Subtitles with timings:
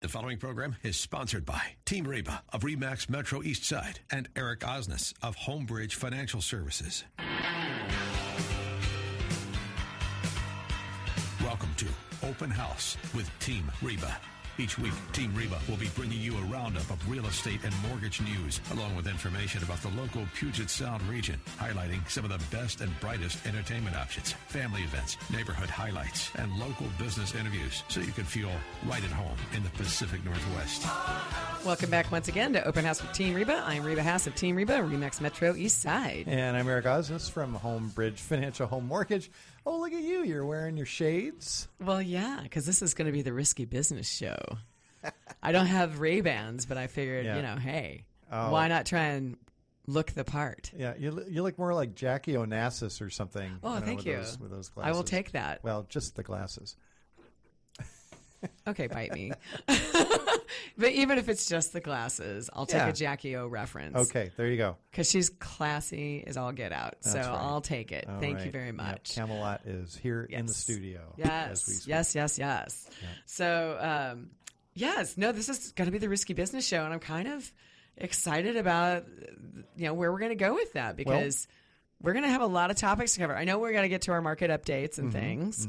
[0.00, 4.60] The following program is sponsored by Team Reba of Remax Metro East Side and Eric
[4.60, 7.02] Osnes of Homebridge Financial Services.
[11.42, 11.86] Welcome to
[12.22, 14.16] Open House with Team Reba.
[14.60, 18.20] Each week, Team Reba will be bringing you a roundup of real estate and mortgage
[18.20, 22.80] news, along with information about the local Puget Sound region, highlighting some of the best
[22.80, 28.24] and brightest entertainment options, family events, neighborhood highlights, and local business interviews, so you can
[28.24, 28.50] feel
[28.84, 30.84] right at home in the Pacific Northwest.
[31.64, 33.62] Welcome back once again to Open House with Team Reba.
[33.64, 36.24] I'm Reba Haas of Team Reba, Remax Metro East Side.
[36.26, 39.30] And I'm Eric Osnes from Homebridge Financial Home Mortgage.
[39.66, 40.24] Oh, look at you.
[40.24, 41.68] You're wearing your shades.
[41.80, 44.38] Well, yeah, because this is going to be the risky business show.
[45.42, 47.36] I don't have Ray Bans, but I figured, Yeah.
[47.36, 48.50] you know, hey, Oh.
[48.52, 49.36] why not try and
[49.86, 50.70] look the part?
[50.76, 53.58] Yeah, you, you look more like Jackie Onassis or something.
[53.62, 54.16] Oh, you know, thank with you.
[54.16, 54.88] Those, with those glasses.
[54.94, 55.62] I will take that.
[55.62, 56.76] Well, just the glasses.
[58.66, 59.32] Okay, bite me.
[60.76, 62.88] but even if it's just the glasses, I'll take Yeah.
[62.88, 63.96] a Jackie O reference.
[63.96, 64.76] Okay, there you go.
[64.90, 66.96] Because she's classy as all get out.
[67.00, 67.26] so right.
[67.26, 68.06] I'll take it.
[68.08, 68.52] All Thank you right.
[68.52, 69.14] very Yep, much.
[69.14, 70.56] Camelot is here in the Yes.
[70.56, 71.00] studio.
[71.18, 71.86] as we Yes, speak.
[71.88, 72.90] yes, yes, yes.
[73.26, 74.30] So, um,
[74.74, 77.50] yes, no, this is going to be the risky business show, and I'm kind of
[77.96, 79.06] excited about
[79.76, 81.48] you know where we're going to go with that because
[82.00, 83.36] we're going to have a lot of topics to cover.
[83.36, 85.66] I know we're going to get to our market updates Mm-hmm, and things,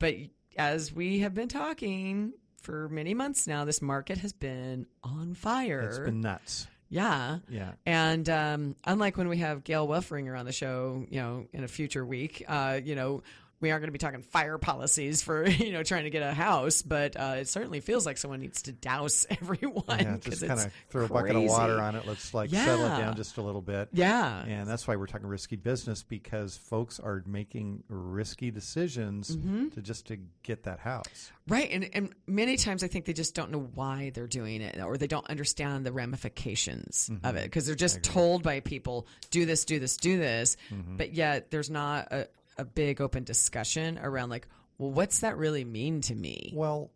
[0.00, 0.14] but
[0.56, 5.80] as we have been talking for many months now, this market has been on fire.
[5.82, 6.66] It's been nuts.
[6.88, 7.38] yeah.
[7.48, 7.72] Yeah.
[7.84, 11.68] And um, unlike when we have Gail Wolfringer on the show, you know, in a
[11.68, 13.22] future week, uh, you know,
[13.60, 16.32] we aren't going to be talking fire policies for you know trying to get a
[16.34, 19.84] house, but uh, it certainly feels like someone needs to douse everyone.
[19.88, 22.06] Yeah, just kind of throw a bucket of water on it.
[22.06, 23.88] Let's like settle it down just a little bit.
[23.92, 29.68] Yeah, And that's why we're talking risky business because folks are making risky decisions Mm-hmm.
[29.70, 31.32] to just to get that house.
[31.48, 31.70] right.
[31.70, 34.96] And and many times I think they just don't know why they're doing it, or
[34.96, 37.26] they don't understand the ramifications Mm-hmm.
[37.26, 40.96] of it because they're just told by people, do this, do this, do this, Mm-hmm.
[40.96, 45.64] but yet there's not a, a big open discussion around like, well, what's that really
[45.64, 46.52] mean to me?
[46.54, 46.90] Well,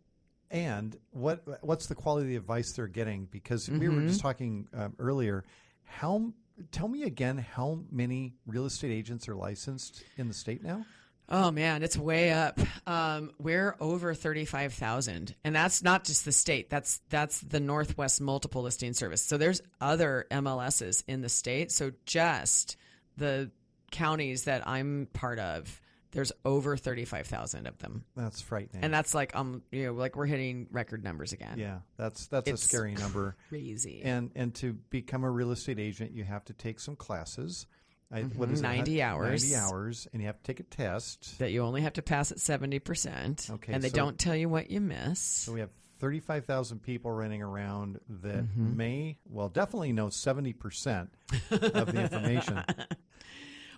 [0.49, 3.25] and what what's the quality of the advice they're getting?
[3.25, 3.95] Because we Mm-hmm.
[3.95, 5.43] were just talking um, earlier.
[5.83, 6.33] How
[6.71, 10.85] tell me again how many real estate agents are licensed in the state now?
[11.29, 12.59] Oh man, it's way up.
[12.85, 16.69] Um, we're over thirty-five thousand, and that's not just the state.
[16.69, 19.21] That's that's the Northwest Multiple Listing Service.
[19.23, 21.71] So there's other MLSs in the state.
[21.71, 22.75] So just
[23.15, 23.49] the
[23.91, 25.79] counties that I'm part of,
[26.11, 28.83] there's over thirty-five thousand of them, That's frightening.
[28.83, 31.57] and that's like um, you know, like we're hitting record numbers again.
[31.57, 33.35] yeah, that's that's It's a scary number.
[33.49, 34.01] crazy.
[34.03, 37.65] And and to become a real estate agent, you have to take some classes.
[38.13, 38.63] I, what is it?
[38.63, 39.09] 90 Mm-hmm.
[39.09, 39.43] hours.
[39.43, 41.39] Ninety hours, and you have to take a test.
[41.39, 43.47] that you only have to pass at seventy percent.
[43.49, 45.19] Okay, and they so- don't tell you what you miss.
[45.21, 45.69] So we have
[46.01, 48.75] 35,000 people running around that Mm-hmm.
[48.75, 51.07] may, well, definitely know 70%
[51.51, 52.63] of the information.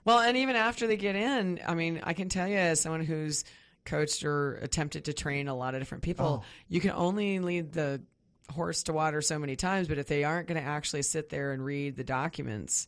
[0.06, 3.06] Well, and even after they get in, I mean, I can tell you as someone
[3.06, 3.44] who's
[3.86, 6.48] coached or attempted to train a lot of different people, Oh.
[6.68, 8.02] you can only lead the
[8.50, 11.52] horse to water so many times, but if they aren't going to actually sit there
[11.54, 12.88] and read the documents,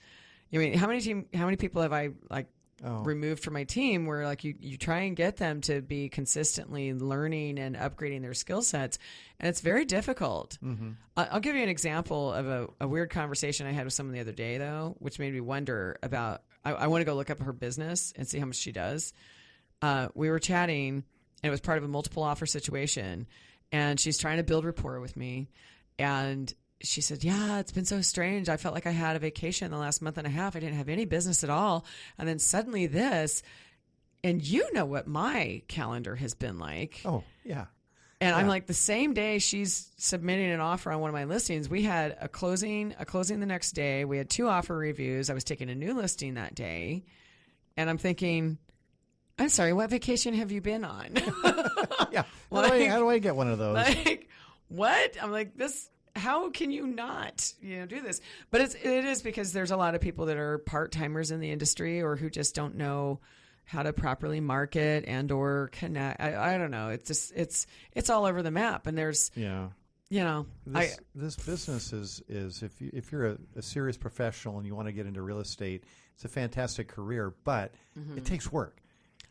[0.53, 2.47] I mean, how many team, how many people have I like
[2.83, 3.03] Oh.
[3.03, 6.93] removed from my team where like you, you try and get them to be consistently
[6.93, 8.99] learning and upgrading their skill sets
[9.39, 10.89] and it's very difficult Mm-hmm.
[11.15, 14.19] I'll give you an example of a, a weird conversation i had with someone the
[14.19, 17.39] other day though which made me wonder about i, I want to go look up
[17.39, 19.13] her business and see how much she does.
[19.81, 21.03] Uh, we were chatting and
[21.43, 23.27] it was part of a multiple offer situation
[23.71, 25.49] and she's trying to build rapport with me
[25.99, 28.49] and she said yeah it's been so strange.
[28.49, 30.55] I felt like i had a vacation the last month and a half.
[30.55, 31.85] I didn't have any business at all.
[32.17, 33.43] And then suddenly this
[34.25, 36.99] and you know what my calendar has been like.
[37.05, 37.65] Oh, yeah.
[38.21, 41.69] And I'm like, the same day she's submitting an offer on one of my listings,
[41.69, 44.05] we had a closing, a closing the next day.
[44.05, 45.29] We had two offer reviews.
[45.29, 47.03] I was taking a new listing that day,
[47.75, 48.57] and I'm thinking,
[49.37, 51.09] I'm sorry, what vacation have you been on?
[52.11, 52.23] Yeah.
[52.51, 53.75] How, do I, how do I get one of those?
[53.75, 54.29] like,
[54.69, 55.17] what?
[55.21, 55.89] I'm like, this.
[56.15, 58.21] How can you not, you know, do this?
[58.49, 61.41] But it's it is because there's a lot of people that are part timers in
[61.41, 63.19] the industry or who just don't know
[63.65, 66.21] how to properly market and or connect.
[66.21, 66.89] I, I don't know.
[66.89, 69.69] It's just it's it's all over the map, and there's yeah.
[70.09, 70.45] you know,
[71.13, 74.75] This, this business is, is if, you, if you're a, a serious professional and you
[74.75, 75.83] want to get into real estate,
[76.13, 77.73] it's a fantastic career, but
[78.15, 78.77] it takes work.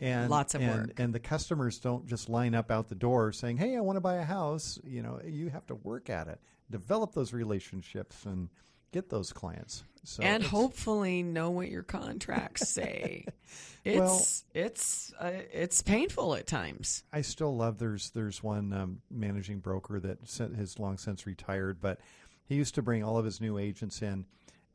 [0.00, 0.32] And, Mm-hmm.
[0.32, 1.00] Lots of and, work.
[1.00, 4.00] And the customers don't just line up out the door saying, hey, I want to
[4.00, 4.78] buy a house.
[4.84, 6.40] You know, you have to work at it,
[6.70, 8.48] develop those relationships, and
[8.94, 9.84] get those clients.
[10.04, 13.26] So and hopefully know what your contracts say.
[13.84, 14.26] It's Well-
[14.64, 17.04] it's uh, it's painful at times.
[17.12, 21.82] I still love there's there's one um, managing broker that sent, has long since retired,
[21.82, 22.00] but
[22.46, 24.24] he used to bring all of his new agents in,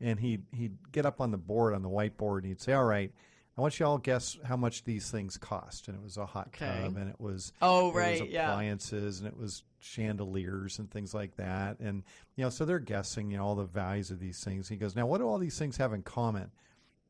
[0.00, 2.84] and he'd he'd get up on the board on the whiteboard and he'd say, "All
[2.84, 3.12] right,
[3.58, 6.50] I want you all guess how much these things cost." And it was a hot
[6.54, 6.82] Okay.
[6.84, 8.52] tub, and it was Oh, it right, was yeah.
[8.52, 12.02] appliances, and it was chandeliers and things like that, and
[12.36, 14.68] you know, so they're guessing you know all the values of these things.
[14.68, 16.50] He goes, "Now, what do all these things have in common?"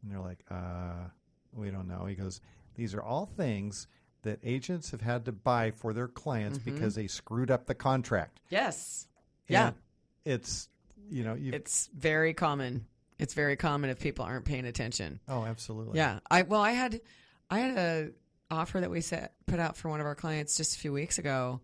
[0.02, 1.08] And they're like, "Uh,
[1.52, 2.40] we don't know." He goes,
[2.74, 3.86] "These are all things."
[4.22, 6.74] That agents have had to buy for their clients Mm-hmm.
[6.74, 8.38] because they screwed up the contract.
[8.50, 9.08] Yes.
[9.48, 9.72] And Yeah.
[10.26, 10.68] it's
[11.10, 12.84] you know It's very common.
[13.18, 15.20] It's very common if people aren't paying attention.
[15.26, 16.20] oh absolutely Yeah.
[16.30, 17.00] I well I had
[17.48, 18.10] I had a
[18.50, 21.16] offer that we set put out for one of our clients just a few weeks
[21.16, 21.62] ago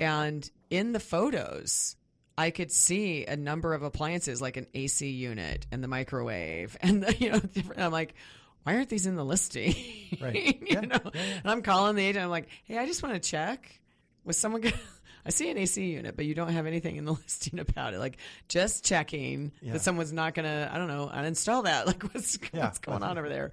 [0.00, 1.96] and in the photos
[2.38, 7.02] I could see a number of appliances like an AC unit and the microwave and
[7.02, 8.14] the, you know different I'm like
[8.62, 9.74] why aren't these in the listing?
[10.20, 10.34] Right.
[10.60, 10.80] you Yeah.
[10.80, 10.98] know?
[11.14, 11.20] Yeah.
[11.42, 13.80] And I'm calling the agent I'm like, "Hey, I just want to check
[14.24, 14.76] was someone gonna
[15.24, 17.98] I see an AC unit, but you don't have anything in the listing about it.
[17.98, 18.16] Like
[18.48, 19.74] just checking Yeah.
[19.74, 21.86] that someone's not gonna, I don't know, uninstall that.
[21.86, 22.64] Like what's Yeah.
[22.64, 23.52] what's going on over there?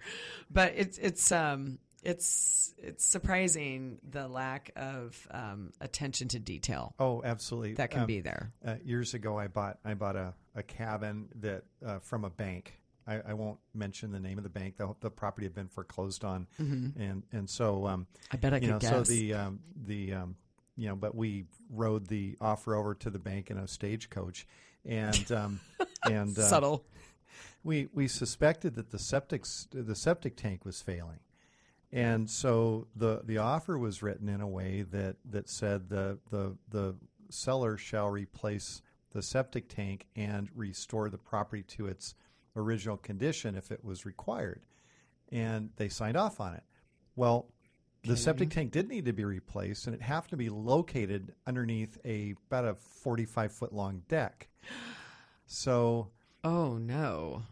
[0.49, 7.21] But it's it's um it's it's surprising the lack of um, attention to detail oh
[7.23, 8.51] absolutely that can Um, be there.
[8.65, 12.79] uh, years ago I bought I bought a, a cabin that uh, from a bank.
[13.09, 14.75] I, I won't mention the name of the bank.
[14.77, 18.67] The, the property had been foreclosed on, and and so um, I bet I you
[18.67, 18.89] know guess.
[18.89, 20.35] so the um, the um,
[20.75, 24.45] you know but we rode the offer over to the bank in a stagecoach,
[24.85, 25.59] and um,
[26.03, 26.83] and uh, Subtle.
[27.63, 31.19] we we suspected that the septic the septic tank was failing,
[31.91, 36.55] and so the the offer was written in a way that that said the the
[36.69, 36.95] the
[37.29, 38.81] seller shall replace
[39.11, 42.15] the septic tank and restore the property to its
[42.55, 44.61] original condition if it was required,
[45.31, 46.63] and they signed off on it.
[47.15, 47.47] Well.
[48.03, 51.97] The septic tank did need to be replaced, and it happened to be located underneath
[52.05, 54.47] a about a forty-five foot long deck.
[55.49, 56.11] So
[56.43, 57.43] Oh no.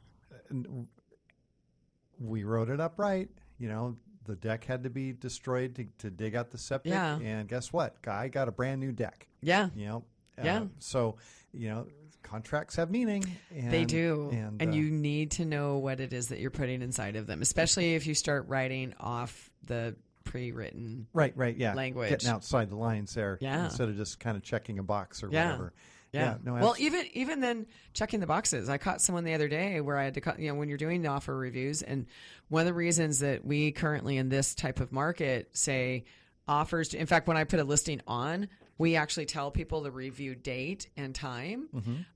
[2.20, 3.30] we wrote it up right.
[3.58, 6.92] You know, the deck had to be destroyed to, to dig out the septic.
[6.92, 7.18] Yeah.
[7.19, 8.01] And guess what?
[8.01, 9.27] Guy got a brand new deck.
[9.42, 9.69] Yeah.
[9.75, 10.04] You know.
[10.44, 10.62] Yeah.
[10.62, 11.16] Uh, so,
[11.54, 11.88] you know,
[12.24, 13.24] contracts have meaning.
[13.56, 14.30] And, They do.
[14.33, 17.27] And, And, uh, you need to know what it is that you're putting inside of
[17.27, 19.95] them, especially if you start writing off the
[20.25, 21.07] pre written.
[21.13, 22.10] right, right, yeah, language.
[22.10, 23.66] getting outside the lines there, Yeah.
[23.66, 25.45] instead of just kind of checking a box or Yeah.
[25.51, 25.74] whatever.
[26.16, 26.38] Yeah.
[26.44, 28.70] no, well, even even then checking the boxes.
[28.70, 30.78] I caught someone the other day where I had to cut, you know, when you're
[30.78, 32.06] doing offer reviews and
[32.50, 36.06] one of the reasons that we currently in this type of market say
[36.48, 38.48] offers to, in fact, when I put a listing on,
[38.78, 41.70] we actually tell people the review date and time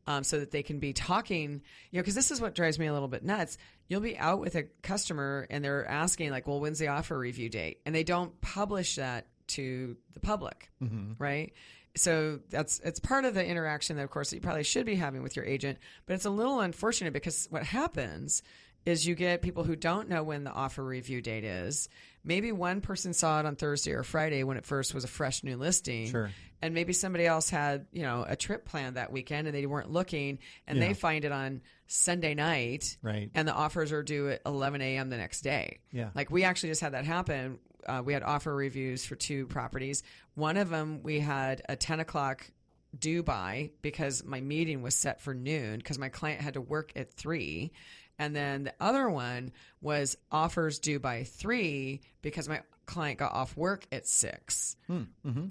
[0.07, 1.61] um, so that they can be talking,
[1.91, 3.57] you know, because this is what drives me a little bit nuts.
[3.87, 7.49] You'll be out with a customer and they're asking, like, well, when's the offer review
[7.49, 7.79] date?
[7.85, 10.69] And they don't publish that to the public,
[11.17, 11.53] right?
[11.99, 14.95] So that's it's part of the interaction that, of course, that you probably should be
[14.95, 15.79] having with your agent.
[16.05, 18.41] But it's a little unfortunate because what happens
[18.85, 21.89] is you get people who don't know when the offer review date is.
[22.23, 25.43] Maybe one person saw it on Thursday or Friday when it first was a fresh
[25.43, 26.07] new listing.
[26.07, 26.31] Sure.
[26.61, 29.91] And maybe somebody else had, you know, a trip planned that weekend and they weren't
[29.91, 30.87] looking and Yeah.
[30.87, 32.97] they find it on Sunday night.
[33.01, 33.29] Right.
[33.35, 35.09] And the offers are due at 11 a.m.
[35.09, 35.79] the next day.
[35.91, 36.09] Yeah.
[36.15, 37.59] Like we actually just had that happen.
[37.85, 40.03] Uh, we had offer reviews for two properties.
[40.35, 42.49] One of them we had a 10 o'clock
[42.97, 46.91] due by because my meeting was set for noon because my client had to work
[46.95, 47.71] at three.
[48.17, 53.55] And then the other one was offers due by three because my client got off
[53.55, 54.75] work at 6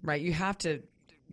[0.03, 0.21] Right.
[0.21, 0.83] You have to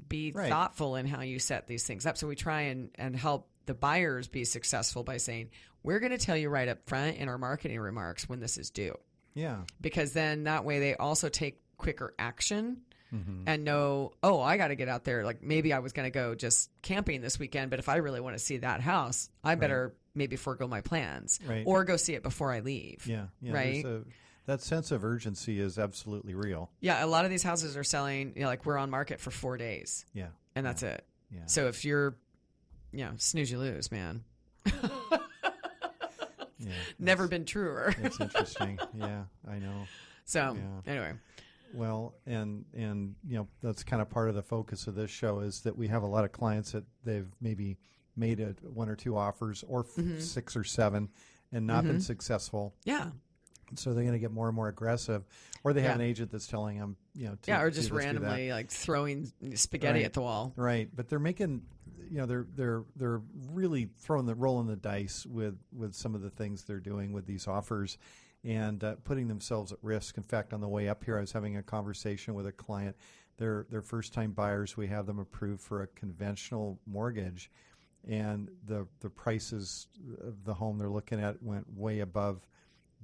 [0.07, 0.49] be Right.
[0.49, 2.17] thoughtful in how you set these things up.
[2.17, 5.49] So we try and, and help the buyers be successful by saying,
[5.83, 8.69] we're going to tell you right up front in our marketing remarks when this is
[8.69, 8.95] due
[9.35, 12.77] yeah, because then that way they also take quicker action
[13.13, 13.43] Mm-hmm.
[13.47, 15.23] and know, oh, I got to get out there.
[15.23, 18.19] Like maybe I was going to go just camping this weekend, but if I really
[18.19, 21.63] want to see that house, I better maybe forego my plans Right.
[21.65, 23.05] or go see it before I leave.
[23.07, 23.53] yeah, yeah.
[23.53, 23.85] Right.
[23.85, 24.03] a-
[24.47, 26.71] that sense of urgency is absolutely real.
[26.81, 27.05] Yeah.
[27.05, 29.55] A lot of these houses are selling, you know, like we're on market for four
[29.55, 31.05] days Yeah, and that's it.
[31.31, 31.41] yeah.
[31.45, 32.17] So if you're,
[32.91, 34.23] you know, snooze, you lose, man.
[36.65, 36.71] yeah.
[36.99, 37.93] Never been truer.
[38.01, 38.79] It's interesting.
[38.97, 39.87] yeah, I know.
[40.25, 40.91] so Yeah.
[40.91, 41.13] anyway,
[41.73, 45.39] Well, and and you know that's kind of part of the focus of this show
[45.41, 47.77] is that we have a lot of clients that they've maybe
[48.15, 50.19] made a, one or two offers or f- Mm-hmm.
[50.19, 51.09] six or seven
[51.51, 52.73] and not been successful.
[52.85, 53.09] yeah.
[53.73, 55.23] So they're going to get more and more aggressive,
[55.63, 55.95] or they have Yeah.
[55.95, 59.31] an agent that's telling them, you know, to, yeah, or just this, randomly like throwing
[59.55, 60.05] spaghetti Right.
[60.05, 60.53] at the wall.
[60.55, 61.63] Right, but they're making,
[62.09, 66.21] you know, they're they're they're really throwing the rolling the dice with with some of
[66.21, 67.97] the things they're doing with these offers,
[68.43, 70.17] and uh, putting themselves at risk.
[70.17, 72.95] In fact, on the way up here, I was having a conversation with a client.
[73.37, 74.77] They're they're first time buyers.
[74.77, 77.49] We have them approved for a conventional mortgage,
[78.07, 79.87] and the the prices
[80.21, 82.47] of the home they're looking at went way above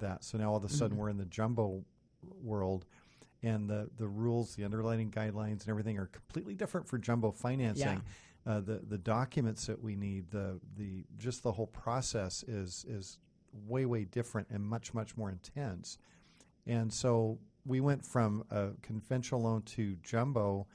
[0.02, 0.22] that.
[0.24, 1.84] So now all of a sudden we're in the jumbo
[2.42, 2.84] world
[3.42, 8.02] and the, the rules, the underwriting guidelines, and everything are completely different for jumbo financing.
[8.46, 13.18] Uh, the the documents that we need, the the just the whole process is is
[13.66, 15.98] way way different and much much more intense.
[16.66, 20.66] And so we went from a conventional loan to jumbo,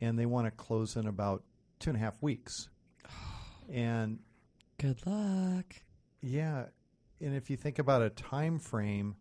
[0.00, 1.42] and they want to close in about
[1.78, 2.68] two and a half weeks.
[3.72, 4.18] And
[4.76, 5.64] Good luck.
[6.20, 6.66] yeah,
[7.24, 9.16] and if you think about a time frame,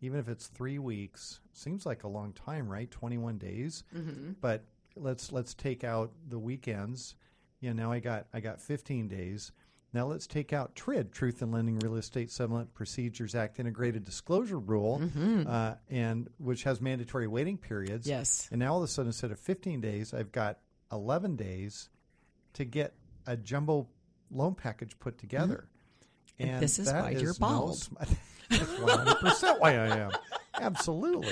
[0.00, 2.90] even if it's three weeks, seems like a long time, right?
[2.90, 3.84] Twenty-one days.
[3.94, 4.32] Mm-hmm.
[4.40, 4.64] But
[4.96, 7.16] let's let's take out the weekends.
[7.60, 9.52] You know, now I got I got fifteen days.
[9.94, 14.58] Now let's take out TRID, Truth in Lending Real Estate Settlement Procedures Act Integrated Disclosure
[14.58, 15.00] Rule,
[15.48, 18.06] uh, and which has mandatory waiting periods.
[18.06, 18.48] Yes.
[18.50, 20.58] And now all of a sudden, instead of 15 days, I've got
[20.92, 21.88] 11 days
[22.52, 22.92] to get
[23.26, 23.88] a jumbo
[24.30, 25.68] loan package put together.
[26.40, 27.88] And And this is why you're bald.
[28.50, 30.10] That's 100% why I am.
[30.54, 31.28] Absolutely.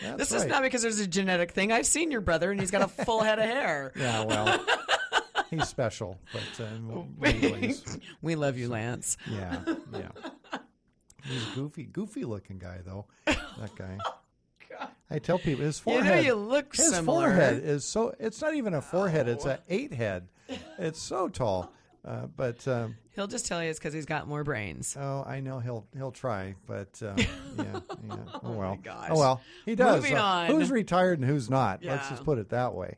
[0.00, 0.40] That's This right.
[0.42, 1.72] is not because there's a genetic thing.
[1.72, 3.92] I've seen your brother, and he's got a full head of hair.
[3.96, 4.64] Yeah, well,
[5.50, 9.16] he's special, but um, anyways, we love you, Lance.
[9.30, 9.60] yeah,
[9.92, 10.08] yeah.
[11.24, 13.06] He's goofy, goofy looking guy though.
[13.26, 13.98] That guy.
[15.10, 16.14] I tell people his You forehead.
[16.16, 17.26] know you look his similar.
[17.28, 18.14] forehead is so.
[18.20, 19.26] It's not even a forehead.
[19.28, 20.28] It's an eight head.
[20.78, 21.72] It's so tall.
[22.06, 24.96] Uh, but um, He'll just tell you it's because he's got more brains.
[24.98, 26.54] oh, I know he'll he'll try.
[26.66, 27.26] But uh, yeah,
[27.58, 28.16] yeah.
[28.44, 28.78] Oh well.
[28.82, 29.08] gosh.
[29.10, 29.40] Oh well.
[29.64, 30.02] He does.
[30.02, 30.46] Moving Uh, on.
[30.46, 31.82] Who's retired and who's not?
[31.84, 32.96] Let's just put it that way.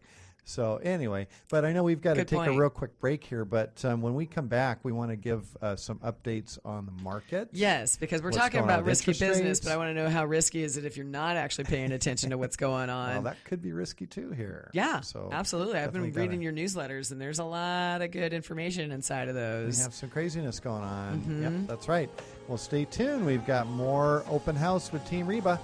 [0.49, 3.45] So anyway, but I know we've got to Good take a real quick break here.
[3.45, 7.02] But um, when we come back, we want to give uh, some updates on the
[7.02, 7.50] market.
[7.52, 9.61] Yes, because we're talking about risky business, rates?
[9.61, 12.31] but I want to know how risky is it if you're not actually paying attention
[12.31, 13.11] to what's going on.
[13.12, 14.71] Well, that could be risky too here.
[14.73, 15.78] yeah, So absolutely.
[15.81, 19.35] I've been reading gotta- your newsletters, and there's a lot of good information inside of
[19.35, 19.76] those.
[19.76, 21.19] We have some craziness going on.
[21.21, 21.43] Mm-hmm.
[21.43, 22.09] Yep, that's right.
[22.49, 23.26] Well, stay tuned.
[23.26, 25.61] We've got more open house with Team Reba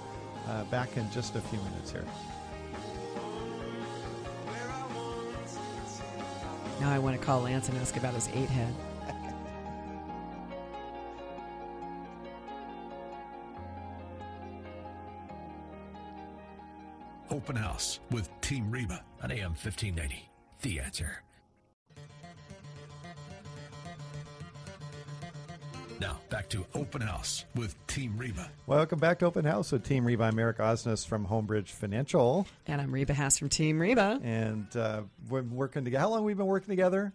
[0.47, 2.05] uh, back in just a few minutes here.
[6.81, 8.75] Now I want to call Lance and ask about his eight head.
[17.31, 20.31] Open House with Team Reba on AM 1590.
[20.63, 21.23] The answer.
[26.01, 28.51] Now, back to Open House with Team Reba.
[28.67, 30.25] Welcome back to Open House with Team Reba.
[30.25, 34.21] I'm Eric Osnes from Homebridge Financial, And I'm Reba Haas from Team Reba.
[34.23, 36.01] and uh, we're working together.
[36.03, 37.13] How long have we been working together?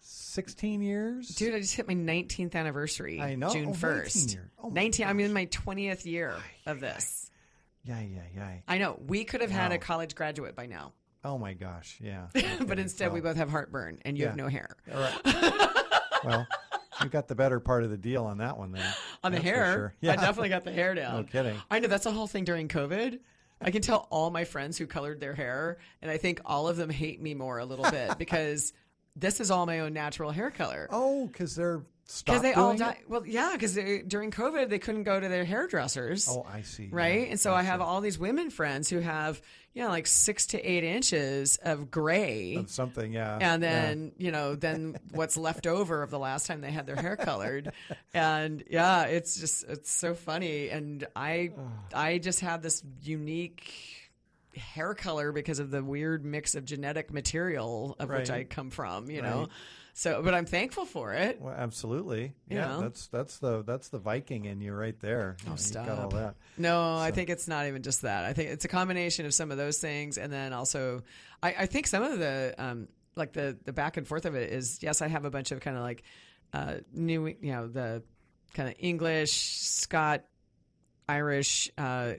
[0.00, 1.28] Sixteen years.
[1.28, 3.20] Dude, I just hit my 19th anniversary.
[3.20, 3.50] I know.
[3.52, 4.14] June Oh, 1st.
[4.16, 4.50] 19 year.
[4.62, 5.06] Oh 19.
[5.06, 6.34] I'm in my 20th year
[6.66, 7.30] of this.
[7.84, 8.50] Yeah, yeah, yeah.
[8.66, 8.98] I know.
[9.06, 10.92] We could have had a college graduate by now.
[11.24, 12.26] Oh my gosh, yeah.
[12.34, 14.76] but Okay, instead, we both have heartburn, and you have no hair.
[14.92, 15.60] All right.
[16.24, 16.46] well,
[17.02, 18.94] you got the better part of the deal on that one then.
[19.24, 20.12] On the hair, sure.
[20.12, 21.16] I definitely got the hair down.
[21.16, 21.56] No kidding.
[21.70, 23.18] I know that's the whole thing during COVID.
[23.60, 26.76] I can tell all my friends who colored their hair, and I think all of
[26.76, 28.72] them hate me more a little bit because
[29.14, 30.88] this is all my own natural hair color.
[30.90, 31.82] Oh, because they're
[32.24, 32.96] Because they all died.
[33.00, 33.08] it?
[33.08, 36.28] Well, yeah, because during COVID they couldn't go to their hairdressers.
[36.28, 36.88] Oh, I see.
[36.90, 37.22] right?
[37.22, 37.66] Yeah, and so I gotcha.
[37.66, 39.40] have all these women friends who have,
[39.74, 42.56] you know, like six to eight inches of gray.
[42.56, 43.38] Of something, yeah.
[43.40, 43.70] and yeah.
[43.82, 47.16] then you know then what's left over of the last time they had their hair
[47.16, 47.72] colored
[48.14, 51.50] and yeah it's just it's so funny and i
[51.94, 53.72] i just have this unique
[54.56, 59.10] hair color because of the weird mix of genetic material of which i come from
[59.10, 59.48] you know Right.
[59.94, 62.34] So but i'm thankful for it Well, absolutely.
[62.48, 62.80] You Yeah, know?
[62.82, 65.36] that's that's the that's the Viking in you right there.
[65.44, 66.12] You Oh, You've got all stop.
[66.14, 66.34] that.
[66.56, 68.24] No, I think it's not even just that.
[68.24, 71.02] I think it's a combination of some of those things, and then also,
[71.42, 74.50] I, I think some of the um, like the the back and forth of it
[74.52, 76.02] is yes, I have a bunch of kind of like
[76.54, 78.02] uh, new, you know, the
[78.54, 80.24] kind of English, Scot,
[81.08, 81.70] Irish.
[81.76, 82.14] Uh,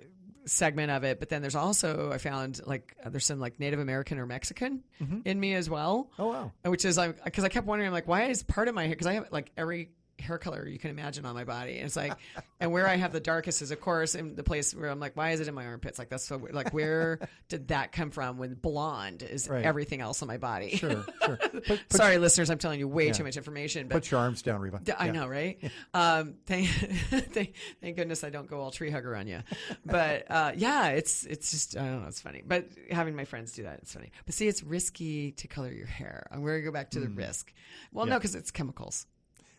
[0.45, 3.79] segment of it but then there's also i found like uh, there's some like native
[3.79, 4.83] american or mexican
[5.25, 6.51] in me as well Oh wow.
[6.65, 9.07] which is like because I kept wondering like why is part of my hair because
[9.07, 9.89] I have like every
[10.20, 11.77] hair color you can imagine on my body.
[11.77, 12.13] And it's like,
[12.60, 15.17] and where I have the darkest is, of course, in the place where I'm like,
[15.17, 16.00] why is it in my armpits?
[16.00, 16.53] Like that's so weird.
[16.55, 18.38] Like where did that come from?
[18.38, 19.65] When blonde is Right.
[19.65, 20.77] everything else on my body.
[20.77, 21.38] Sure, sure.
[21.67, 23.13] Put, Sorry, listeners, I'm telling you way Yeah.
[23.13, 23.88] too much information.
[23.88, 24.82] But put your arms down, Reba.
[24.98, 25.12] I Yeah.
[25.12, 25.60] know, right?
[25.93, 26.67] Um, thank,
[27.32, 29.39] thank, thank goodness I don't go all tree hugger on you.
[29.86, 32.43] But uh, yeah, it's it's just I don't know, it's funny.
[32.46, 34.12] But having my friends do that, it's funny.
[34.25, 36.27] But see, it's risky to color your hair.
[36.32, 37.51] I'm going to go back to the risk.
[37.91, 38.20] Well, no, Mm.
[38.24, 39.05] Because it's chemicals.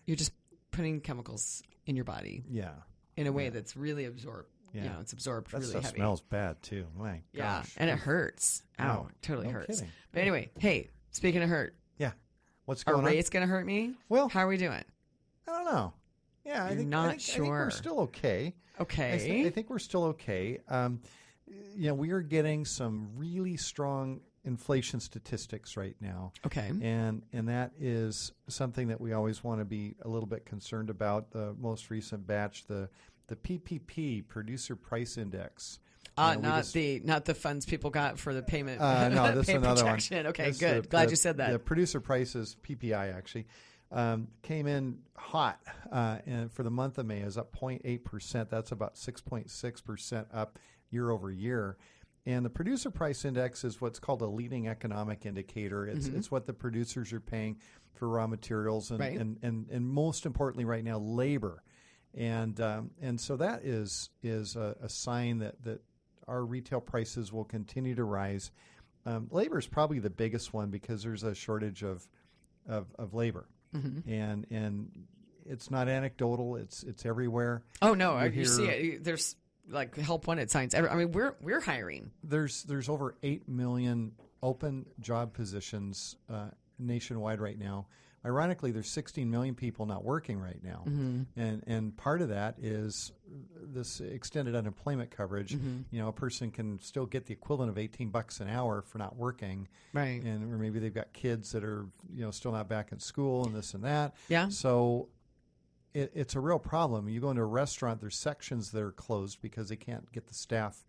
[0.07, 0.33] You're just
[0.75, 2.73] putting chemicals in your body Yeah.
[3.17, 4.49] in a way that's really absorbed.
[4.73, 4.93] You Yeah.
[4.95, 5.97] know, it's absorbed That really stuff heavy.
[5.97, 6.87] smells bad too.
[6.97, 7.23] My gosh.
[7.33, 7.75] yeah, gosh.
[7.77, 8.63] and it hurts.
[8.81, 9.77] Ow, No, totally no hurts.
[9.81, 9.93] kidding.
[10.13, 12.13] But anyway, hey, speaking of hurt, Yeah.
[12.65, 13.13] What's are going on?
[13.13, 13.95] rates going to hurt me?
[14.09, 14.83] Well- how are we doing?
[15.47, 15.95] I don't know.
[16.45, 18.55] Yeah, I You're think, not I think, I think we're still okay.
[18.79, 19.19] I, Okay.
[19.19, 20.59] th- I think we're still okay.
[20.69, 21.01] Um,
[21.47, 26.71] you know, we are getting some really strong inflation statistics right now, okay.
[26.83, 30.91] and and that is something that we always want to be a little bit concerned
[30.91, 31.31] about.
[31.31, 32.89] The most recent batch, the
[33.29, 35.79] the PPP Producer Price Index.
[36.17, 38.81] Uh, You know, not just- the not the funds people got for the payment.
[38.81, 39.95] Uh, no, this is another one.
[39.95, 40.27] protection.
[40.29, 40.77] Okay, This, good.
[40.85, 41.51] uh, Glad the- you said that.
[41.53, 43.47] The producer prices PPI actually
[43.91, 45.61] um, came in hot,
[45.91, 48.51] uh, and for the month of May is up 0.8 percent.
[48.51, 50.59] That's about 6.6 percent up
[50.91, 51.77] year over year.
[52.27, 55.87] And the producer price index is what's called a leading economic indicator.
[55.87, 57.59] It's it's what the producers are paying
[57.95, 59.19] for raw materials and Right.
[59.19, 61.63] and, and, and most importantly right now labor.
[62.15, 65.83] And um, and so that is is a, a sign that, that
[66.27, 68.51] our retail prices will continue to rise.
[69.05, 72.09] Um, labor is probably the biggest one because there's a shortage of
[72.67, 74.09] of, of labor, Mm-hmm.
[74.11, 74.91] and and
[75.45, 76.57] it's not anecdotal.
[76.57, 77.63] It's it's everywhere.
[77.83, 79.05] oh no, you you see it.
[79.05, 79.37] There's
[79.69, 80.75] like help wanted signs.
[80.75, 82.11] I mean, we're we're hiring.
[82.23, 87.87] There's there's over eight million open job positions uh, nationwide right now.
[88.27, 93.13] Ironically, there's 16 million people not working right now, and and part of that is
[93.63, 95.53] this extended unemployment coverage.
[95.53, 98.97] You know, a person can still get the equivalent of 18 bucks an hour for
[98.97, 100.23] not working, Right.
[100.23, 103.45] and or maybe they've got kids that are you know still not back in school
[103.45, 104.15] and this and that.
[104.31, 104.49] Yeah.
[104.49, 105.09] So
[105.95, 107.09] it, it's a real problem.
[107.09, 110.35] You go into a restaurant, there's sections that are closed because they can't get the
[110.35, 110.85] staff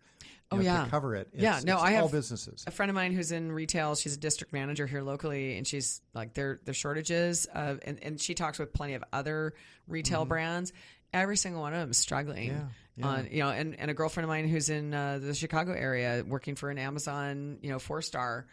[0.50, 0.84] Oh, know, yeah.
[0.84, 1.28] to cover it.
[1.34, 2.64] Yeah, no, it's I all have- businesses.
[2.66, 6.00] A friend of mine who's in retail, she's a district manager here locally, and she's
[6.14, 9.54] like there there shortages of, and, and she talks with plenty of other
[9.88, 10.72] retail brands.
[11.12, 12.50] Every single one of them is struggling.
[12.50, 12.58] Mm-hmm.
[12.58, 13.06] Yeah, yeah.
[13.06, 16.24] On you know, and, and a girlfriend of mine who's in uh, the Chicago area
[16.26, 18.46] working for an Amazon, you know, four star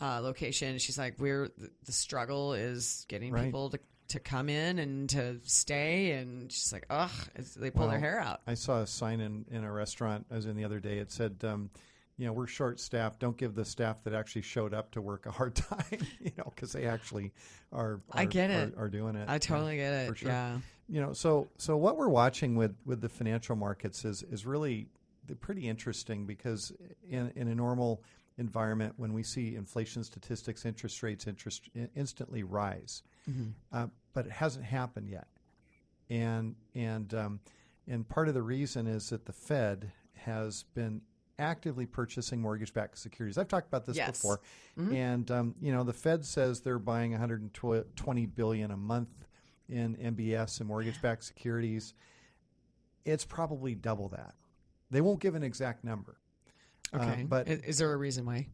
[0.00, 0.78] uh, location.
[0.78, 3.44] She's like, we're the, the struggle is getting Right.
[3.44, 3.78] people to
[4.10, 7.10] to come in and to stay, and she's like, ugh,
[7.56, 8.40] they pull their hair out.
[8.46, 10.98] I saw a sign in, in a restaurant I was in the other day.
[10.98, 11.70] It said, um,
[12.16, 13.20] you know, we're short staffed.
[13.20, 15.84] Don't give the staff that actually showed up to work a hard time,
[16.20, 17.32] you know, because they actually
[17.72, 18.00] are, are.
[18.12, 18.74] I get it.
[18.76, 19.28] Are, are doing it.
[19.28, 20.08] I totally get it.
[20.08, 20.28] for sure.
[20.28, 20.58] Yeah.
[20.88, 24.88] You know, so so what we're watching with with the financial markets is is really
[25.40, 26.72] pretty interesting because
[27.08, 28.02] in in a normal
[28.50, 33.02] environment when we see inflation statistics, interest rates interest instantly rise,
[33.72, 35.28] uh, but it hasn't happened yet,
[36.08, 37.40] and and um,
[37.86, 41.02] and part of the reason is that the Fed has been
[41.38, 43.38] actively purchasing mortgage-backed securities.
[43.38, 44.10] I've talked about this Yes.
[44.10, 44.40] before,
[44.76, 49.26] and um, you know the Fed says they're buying 120 billion a month
[49.68, 51.94] in MBS and mortgage-backed securities.
[53.04, 54.34] It's probably double that.
[54.90, 56.16] They won't give an exact number.
[56.92, 57.24] Uh, Okay.
[57.28, 58.46] but is, there a reason why?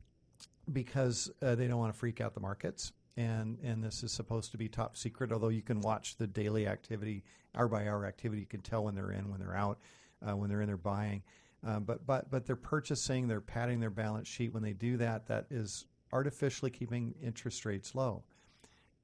[0.72, 2.92] because uh, they don't want to freak out the markets.
[3.16, 6.66] And, and this is supposed to be top secret, although you can watch the daily
[6.66, 8.42] activity, hour by hour activity.
[8.42, 9.78] You can tell when they're in, when they're out,
[10.26, 11.22] uh, when they're in, they're buying.
[11.66, 14.52] Um, but, but, but they're purchasing, they're padding their balance sheet.
[14.52, 18.22] When they do that, that is artificially keeping interest rates low.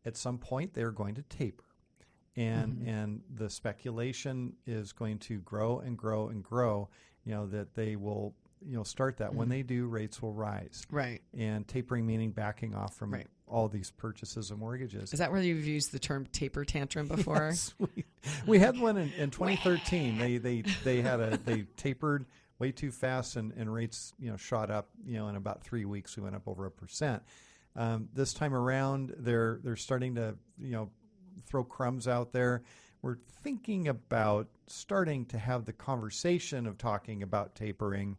[0.05, 1.65] At some point, they're going to taper.
[2.37, 6.89] And, and the speculation is going to grow and grow and grow,
[7.25, 8.35] you know, that they will,
[8.67, 9.35] you know, start that.
[9.35, 11.21] When they do, rates will rise Right.
[11.37, 13.27] and tapering meaning backing off from Right.
[13.47, 15.13] all these purchases of mortgages.
[15.13, 17.49] Is that where you've used the term taper tantrum before?
[17.51, 18.05] Yes, we,
[18.47, 20.19] we had one in, in 2013.
[20.19, 22.27] they they they had a they tapered
[22.59, 24.89] way too fast and, and rates you know shot up.
[25.05, 27.23] You know in about three weeks we went up over a percent.
[27.75, 30.91] Um, this time around they're they're starting to you know
[31.47, 32.63] throw crumbs out there.
[33.01, 38.17] We're thinking about starting to have the conversation of talking about tapering,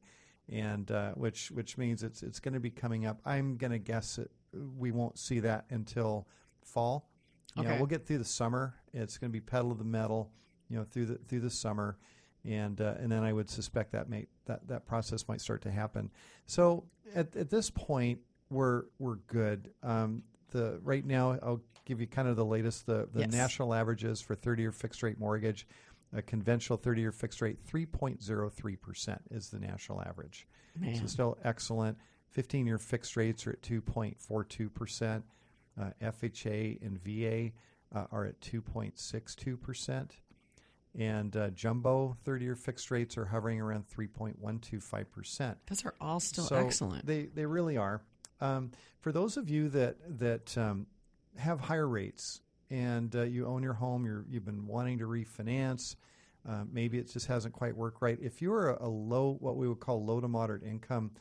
[0.49, 3.21] and uh, which which means it's it's going to be coming up.
[3.25, 4.31] I'm going to guess it,
[4.77, 6.27] we won't see that until
[6.63, 7.09] fall.
[7.55, 7.77] You know, Okay.
[7.77, 8.75] we'll get through the summer.
[8.93, 10.31] It's going to be pedal to the metal,
[10.69, 11.97] you know, through the through the summer,
[12.43, 15.71] and uh, and then I would suspect that may that that process might start to
[15.71, 16.11] happen.
[16.45, 19.71] So at, at this point, we're we're good.
[19.83, 22.85] Um, the right now, I'll give you kind of the latest.
[22.85, 23.31] The the Yes.
[23.31, 25.67] national averages for 30 year fixed rate mortgage,
[26.15, 30.47] a conventional 30 year fixed rate, 3.03 percent is the national average.
[30.99, 31.97] So still excellent.
[32.31, 35.23] 15 year fixed rates are at 2.42 percent.
[35.79, 37.51] Uh, FHA and VA
[37.97, 40.17] uh, are at 2.62 percent.
[40.97, 45.57] And uh, jumbo 30 year fixed rates are hovering around 3.125 percent.
[45.67, 47.05] Those are all still So excellent.
[47.05, 48.01] They they really are.
[48.41, 50.87] Um, for those of you that that um,
[51.37, 52.41] have higher rates
[52.73, 55.95] and uh, you own your home, you're you've been wanting to refinance.
[56.47, 58.17] Uh, maybe it just hasn't quite worked right.
[58.21, 61.11] If you're a, a low, what we would call low to moderate income,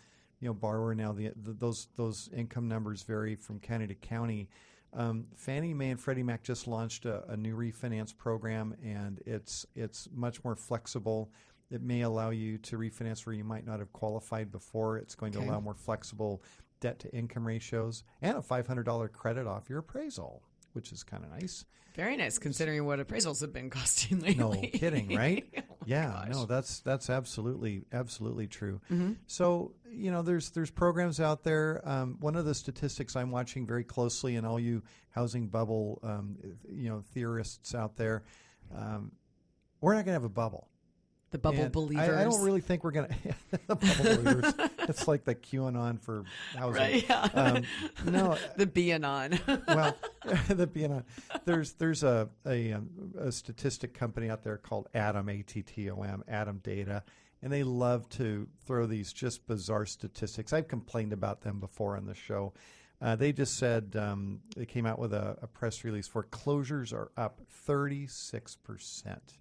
[0.41, 4.49] you know, borrower now, the, the, those those income numbers vary from county to county.
[4.95, 9.65] Um, Fannie Mae and Freddie Mac just launched a, a new refinance program, and it's
[9.77, 11.31] it's much more flexible.
[11.71, 14.99] It may allow you to refinance where you might not have qualified before.
[14.99, 15.45] It's going Okay.
[15.45, 16.43] to allow more flexible
[16.81, 21.03] debt to income ratios and a five hundred dollar credit off your appraisal, which is
[21.03, 21.65] kind of nice.
[21.95, 24.71] Very nice, considering what appraisals have been costing lately.
[24.73, 25.45] No kidding, right?
[25.83, 26.29] Oh yeah, gosh.
[26.31, 28.81] no, that's that's absolutely absolutely true.
[28.89, 29.15] Mm-hmm.
[29.27, 31.83] So you know, there's there's programs out there.
[31.85, 36.37] Um, one of the statistics I'm watching very closely, and all you housing bubble, um,
[36.71, 38.23] you know, theorists out there,
[38.77, 39.11] um,
[39.81, 40.69] we're not going to have a bubble.
[41.33, 42.09] The bubble And believers.
[42.09, 44.55] I, I don't really think we're going to the bubble believers.
[44.89, 46.25] It's like the QAnon for
[46.57, 46.83] housing.
[46.83, 47.29] Right, yeah.
[47.35, 47.63] Um,
[48.05, 49.41] no, the Bianon.
[49.67, 49.97] well,
[50.49, 51.05] the BNI,
[51.45, 55.91] there's there's a a, um, a statistic company out there called ATTOM A T T
[55.91, 57.03] O M ATTOM Data,
[57.43, 60.53] and they love to throw these just bizarre statistics.
[60.53, 62.53] I've complained about them before on the show.
[63.01, 66.07] Uh, they just said um, they came out with a, a press release.
[66.07, 69.39] Foreclosures are up 36 percent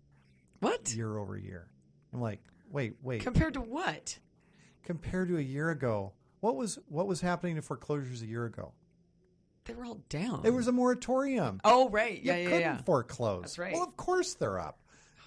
[0.61, 0.93] what?
[0.93, 1.67] year over year.
[2.13, 2.39] I'm like,
[2.71, 3.21] wait, wait.
[3.21, 4.17] Compared to what?
[4.83, 8.73] Compared to a year ago, what was what was happening to foreclosures a year ago?
[9.65, 10.41] They were all down.
[10.41, 11.61] There was a moratorium.
[11.63, 12.13] Oh, right.
[12.19, 12.77] you Yeah, yeah, couldn't yeah.
[12.81, 13.41] foreclose.
[13.43, 13.73] That's right.
[13.73, 14.79] Well, of course they're up.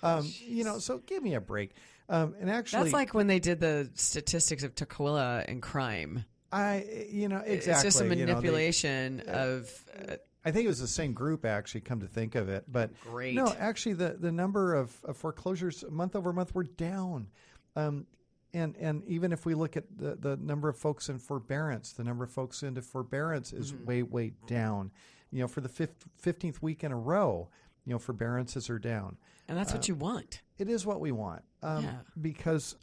[0.02, 1.70] Um, you know, so give me a break.
[2.08, 6.24] Um, and actually, That's like when they did the statistics of Tequila and crime.
[6.52, 7.54] I, you know, exactly.
[7.54, 9.70] It's just a you know, they- manipulation of.
[10.08, 11.80] Uh, I think it was the same group actually.
[11.80, 13.34] Come to think of it, but Great.
[13.34, 17.28] no, actually, the the number of, of foreclosures month over month were down.
[17.76, 18.06] Um,
[18.54, 22.04] and and even if we look at the, the number of folks in forbearance, the
[22.04, 23.84] number of folks into forbearance is Mm-hmm.
[23.86, 24.90] way way down.
[25.30, 27.48] You know, for the fifteenth week in a row,
[27.84, 29.16] you know, forbearances are down.
[29.48, 30.40] and that's what you want.
[30.58, 31.94] It is what we want um, Yeah.
[32.20, 32.76] because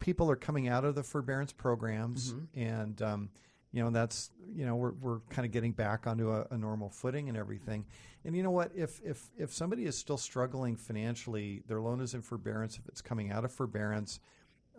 [0.00, 2.60] people are coming out of the forbearance programs, Mm-hmm.
[2.60, 3.30] and um,
[3.70, 6.90] you know that's you know we're we're kind of getting back onto a, a normal
[6.90, 7.84] footing and everything.
[8.24, 8.72] And you know what?
[8.74, 12.76] If if if somebody is still struggling financially, their loan is in forbearance.
[12.78, 14.18] If it's coming out of forbearance,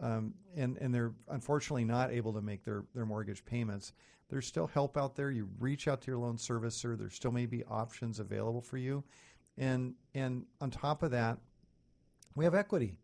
[0.01, 3.93] um, and and they're unfortunately not able to make their their mortgage payments,
[4.29, 5.31] there's still help out there.
[5.31, 6.97] You reach out to your loan servicer.
[6.97, 9.03] There still may be options available for you,
[9.57, 11.37] and and on top of that,
[12.35, 12.97] we have equity.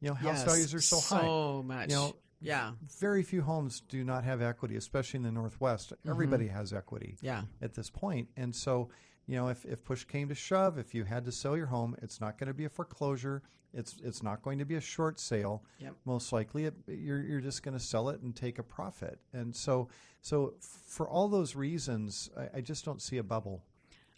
[0.00, 1.22] You know, house Yes, values are so, high.
[1.22, 1.90] So much.
[1.90, 2.72] You know, yeah.
[3.00, 5.92] Very few homes do not have equity, especially in the Northwest.
[6.06, 7.42] Everybody has equity Yeah.
[7.62, 7.90] at this.
[8.36, 8.90] And so,
[9.26, 11.96] you know, if, if push came to shove, if you had to sell your home,
[12.02, 13.42] it's not going to be a foreclosure.
[13.74, 15.62] It's it's not going to be a short sale.
[15.80, 15.94] Yep.
[16.04, 19.18] Most likely, it, you're you're just going to sell it and take a profit.
[19.32, 19.88] And so
[20.22, 23.62] so for all those reasons, I, I just don't see a bubble.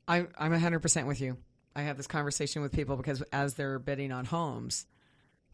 [0.07, 1.37] I, I'm 100% with you.
[1.77, 4.87] I have this conversation with people because as they're bidding on homes,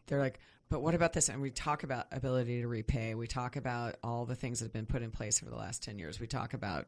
[0.07, 0.39] they're like,
[0.69, 1.29] but what about this?
[1.29, 3.15] And we talk about ability to repay.
[3.15, 5.83] We talk about all the things that have been put in place over the last
[5.83, 6.19] 10 years.
[6.19, 6.87] We talk about,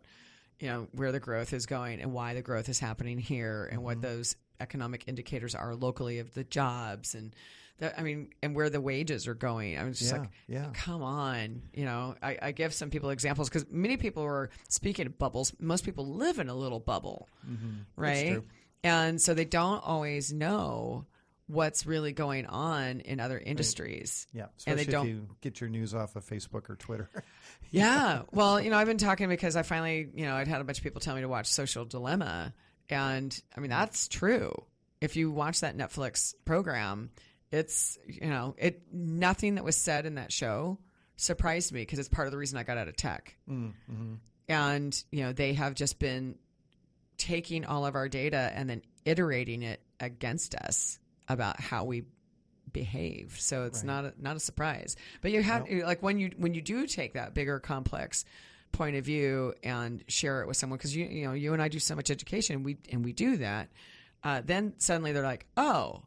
[0.60, 3.84] you know, where the growth is going and why the growth is happening here and
[3.84, 4.16] what mm-hmm.
[4.16, 7.36] those economic indicators are locally of the jobs and
[7.80, 9.78] that, I mean, and where the wages are going.
[9.78, 10.70] I'm just Yeah, like, yeah.
[10.74, 11.62] come on.
[11.74, 15.54] You know, I, I give some people examples because many people are speaking of bubbles.
[15.60, 17.82] Most people live in a little bubble, mm-hmm.
[17.96, 18.34] right?
[18.34, 18.44] true.
[18.84, 21.06] And so they don't always know
[21.48, 24.28] what's really going on in other industries.
[24.34, 27.10] Yeah, And especially they don't- you get your news off of Facebook or Twitter.
[27.70, 28.22] Yeah.
[28.32, 30.78] Well, you know, I've been talking because I finally, you know, I'd had a bunch
[30.78, 32.54] of people tell me to watch Social Dilemma.
[32.90, 34.64] And I mean, that's true.
[35.02, 37.10] If you watch that Netflix program,
[37.52, 40.80] it's, you know, it, nothing that was said in that show
[41.18, 43.36] surprised me because it's part of the reason I got out of tech.
[43.50, 44.14] Mm-hmm.
[44.48, 46.36] And, you know, they have just been
[47.18, 52.04] taking all of our data and then iterating it against us about how we
[52.72, 53.38] behave.
[53.40, 54.96] So it's not a, not a surprise.
[55.22, 58.26] But you have like when you when you do take that bigger complex
[58.72, 61.70] point of view and share it with someone because you you know you and I
[61.70, 63.70] do so much education we and we do that.
[64.24, 66.04] Uh, then suddenly they're like, oh,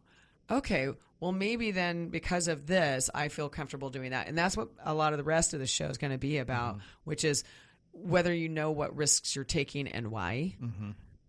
[0.51, 0.89] okay.
[1.21, 4.95] Well, maybe then because of this, I feel comfortable doing that, and that's what a
[4.95, 7.45] lot of the rest of the show is going to be about, which is
[7.93, 10.57] whether you know what risks you're taking and why,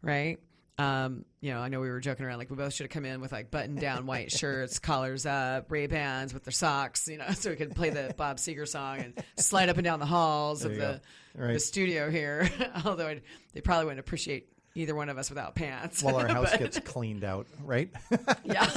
[0.01, 0.39] right?
[0.77, 3.05] Um, you know, I know we were joking around like we both should have come
[3.05, 7.17] in with like button down white shirts, collars up, Ray Bans with their socks, you
[7.17, 10.05] know, so we could play the Bob Seger song and slide up and down the
[10.05, 11.01] halls of the.
[11.33, 11.53] Right.
[11.53, 12.49] the studio here.
[12.85, 13.21] Although I'd,
[13.53, 16.03] they probably wouldn't appreciate either one of us without pants.
[16.03, 17.89] While our house But- gets cleaned out, right?
[18.43, 18.69] yeah,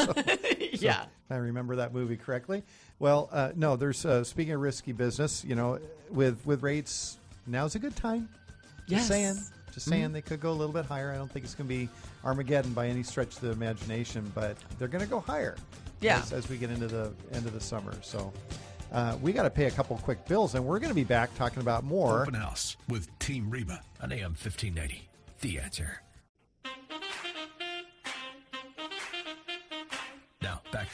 [0.73, 1.03] yeah.
[1.03, 2.63] If I remember that movie correctly.
[2.99, 3.75] Well, uh, no.
[3.77, 5.45] There's uh, speaking of risky business.
[5.45, 5.79] You know,
[6.11, 8.29] with with rates, now's a good time.
[8.87, 9.01] Yes.
[9.01, 9.37] Just saying.
[9.75, 11.11] Just saying they could go a little bit higher.
[11.11, 11.89] I don't think it's going to be
[12.25, 15.57] Armageddon by any stretch of the imagination, but they're going to go higher.
[16.01, 16.21] Yeah.
[16.21, 18.33] As, as we get into the end of the summer, so
[18.93, 21.35] uh, we got to pay a couple quick bills, and we're going to be back
[21.35, 22.23] talking about more.
[22.23, 25.09] Open House with Team Reba on AM 1590.
[25.41, 26.04] The answer.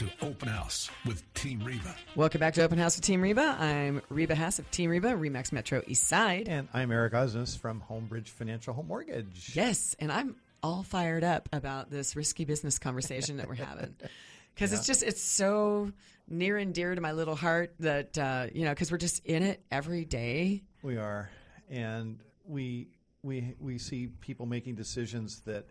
[0.00, 1.94] To Open House with Team Reba.
[2.16, 3.58] Welcome back to Open House with Team Reba.
[3.60, 6.48] I'm Reba Haas of Team Reba, Remax Metro East Side.
[6.48, 9.50] And I'm Eric Osnes from Homebridge Financial Home Mortgage.
[9.52, 13.94] Yes, and I'm all fired up about this risky business conversation that we're having
[14.54, 15.92] because it's just it's so
[16.26, 19.42] near and dear to my little heart that uh, you know because we're just in
[19.42, 20.62] it every day.
[20.80, 21.28] We are,
[21.68, 22.88] and we
[23.22, 25.66] we we see people making decisions that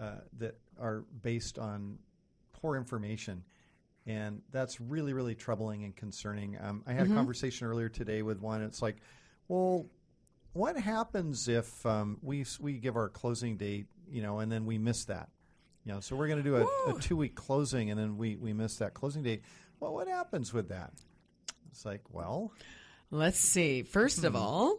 [0.00, 1.98] uh, that are based on
[2.52, 3.42] poor information,
[4.06, 6.56] and that's really really troubling and concerning.
[6.60, 8.62] Um, I had a conversation earlier today with one.
[8.62, 8.96] It's like,
[9.48, 9.86] well,
[10.52, 14.78] what happens if um, we we give our closing date, you know, and then we
[14.78, 15.28] miss that?
[15.84, 18.36] You know, so we're going to do a, a two week closing, and then we
[18.36, 19.42] we miss that closing date.
[19.80, 20.92] Well, what happens with that?
[21.70, 22.52] It's like, well,
[23.10, 23.82] Let's see.
[23.82, 24.78] First of all,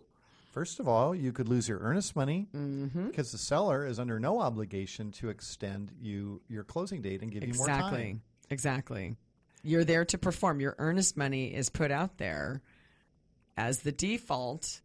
[0.51, 3.07] First of all, you could lose your earnest money Mm-hmm.
[3.07, 7.43] because the seller is under no obligation to extend you your closing date and give
[7.43, 8.21] you more exactly, time.
[8.49, 9.15] Exactly.
[9.63, 10.60] You're there to perform.
[10.60, 12.62] Your earnest money is put out there
[13.58, 14.81] as the default,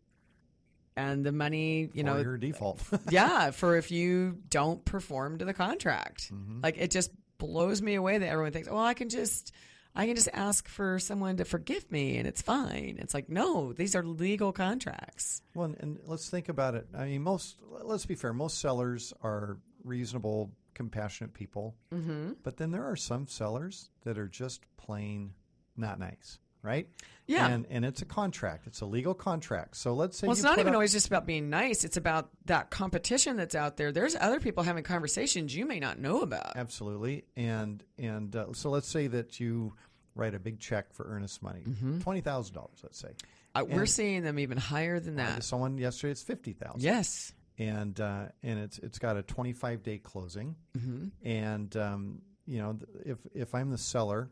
[0.96, 2.82] and the money, you or know, your default.
[3.10, 6.32] yeah, for if you don't perform to the contract.
[6.32, 6.60] Mm-hmm.
[6.62, 9.52] Like it just blows me away that everyone thinks, "Well, I can just
[9.94, 13.72] I can just ask for someone to forgive me and it's fine." It's like, "No,
[13.72, 16.86] these are legal contracts." well, and, and let's think about it.
[16.96, 18.32] I mean, most let's be fair.
[18.32, 22.32] Most sellers are reasonable, compassionate people, mm-hmm.
[22.42, 25.32] but then there are some sellers that are just plain
[25.76, 26.88] not nice, right?
[27.26, 27.46] Yeah.
[27.46, 28.66] and and it's a contract.
[28.66, 29.76] It's a legal contract.
[29.76, 31.84] So let's say Well, it's not even up- always just about being nice.
[31.84, 33.92] It's about that competition that's out there.
[33.92, 36.56] There's other people having conversations you may not know about.
[36.56, 39.74] Absolutely, and and uh, so let's say that you
[40.14, 41.62] write a big check for earnest money,
[42.00, 43.10] twenty thousand dollars, let's say.
[43.54, 45.42] Uh, we're seeing them even higher than that.
[45.42, 46.82] Someone yesterday, it's fifty thousand.
[46.82, 47.32] Yes.
[47.60, 51.08] And uh, and it's it's got a twenty five day closing, Mm-hmm.
[51.28, 54.30] and um, you know if if I'm the seller,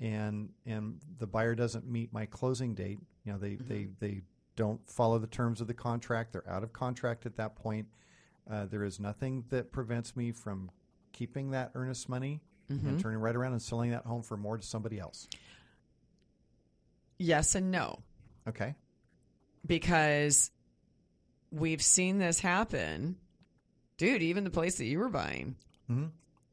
[0.00, 4.20] and and the buyer doesn't meet my closing date, you know they they they
[4.54, 7.86] don't follow the terms of the contract, they're out of contract at that point.
[8.50, 10.70] Uh, there is nothing that prevents me from
[11.12, 12.88] keeping that earnest money Mm-hmm.
[12.88, 15.28] and turning right around and selling that home for more to somebody else.
[17.18, 17.98] Yes and no.
[18.48, 18.74] Okay.
[19.66, 20.50] because
[21.52, 23.16] we've seen this happen.
[23.98, 25.56] Dude, even the place that you were buying,
[25.90, 26.06] mm-hmm.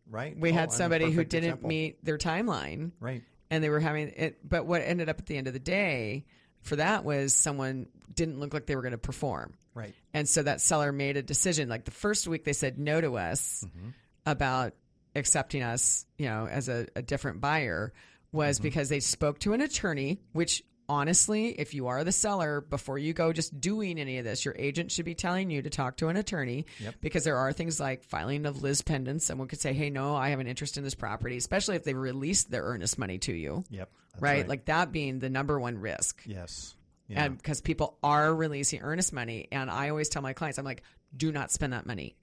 [0.09, 0.37] Right.
[0.37, 1.69] we Oh, had somebody who didn't example.
[1.69, 3.23] meet their timeline Right.
[3.49, 4.47] and they were having it.
[4.47, 6.25] But what ended up at the end of the day
[6.61, 9.53] for that was someone didn't look like they were going to perform.
[9.73, 9.95] Right.
[10.13, 11.69] And so that seller made a decision.
[11.69, 13.89] Like the first week, they said no to us mm-hmm.
[14.25, 14.73] about
[15.15, 17.93] accepting us, you know, as a, a different buyer
[18.31, 18.63] was mm-hmm.
[18.63, 23.13] because they spoke to an attorney, which honestly, if you are the seller, before you
[23.13, 26.09] go just doing any of this, your agent should be telling you to talk to
[26.09, 26.65] an attorney
[26.99, 29.21] because there are things like filing of lis pendens.
[29.21, 31.95] Someone could say, hey, no, I have an interest in this property, especially if they've
[31.95, 33.63] released their earnest money to you.
[33.69, 33.89] Yep.
[34.13, 34.47] That's right?
[34.47, 36.75] Like that being the number one risk yes.
[37.07, 37.25] Yeah.
[37.25, 40.83] and because people are releasing earnest money and i always tell my clients i'm like
[41.15, 42.15] do not spend that money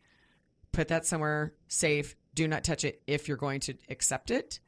[0.73, 4.61] put that somewhere safe do not touch it if you're going to accept it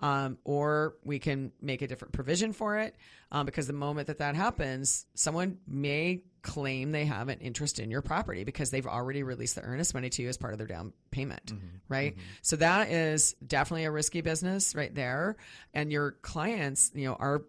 [0.00, 2.96] um, or we can make a different provision for it
[3.32, 7.90] um, because the moment that that happens someone may claim they have an interest in
[7.90, 10.66] your property because they've already released the earnest money to you as part of their
[10.66, 11.52] down payment
[11.88, 12.16] right?
[12.42, 15.36] So that is definitely a risky business right there.
[15.74, 17.42] And your clients you know are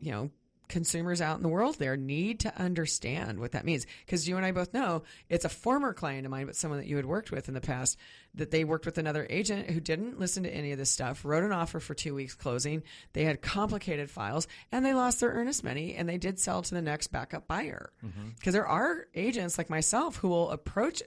[0.00, 0.30] you know
[0.68, 3.86] consumers out in the world there need to understand what that means.
[4.04, 6.86] Because you and I both know it's a former client of mine but someone that
[6.86, 7.96] you had worked with in the past
[8.34, 11.44] that they worked with another agent who didn't listen to any of this stuff wrote
[11.44, 12.82] an offer for 2 weeks closing.
[13.12, 16.74] They had complicated files and they lost their earnest money and they did sell to
[16.74, 17.92] the next backup buyer.
[18.04, 18.30] Mm-hmm.
[18.36, 21.02] Because there are agents like myself who will approach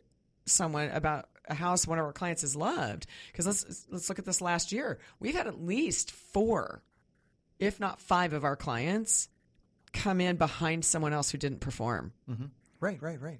[0.45, 3.05] someone about a house one of our clients has loved.
[3.31, 4.99] Because let's let's look at this last year.
[5.19, 6.81] We've had at least 4
[7.59, 9.29] if not 5 of our clients
[9.93, 12.13] come in behind someone else who didn't perform.
[12.79, 13.39] Right, right, right.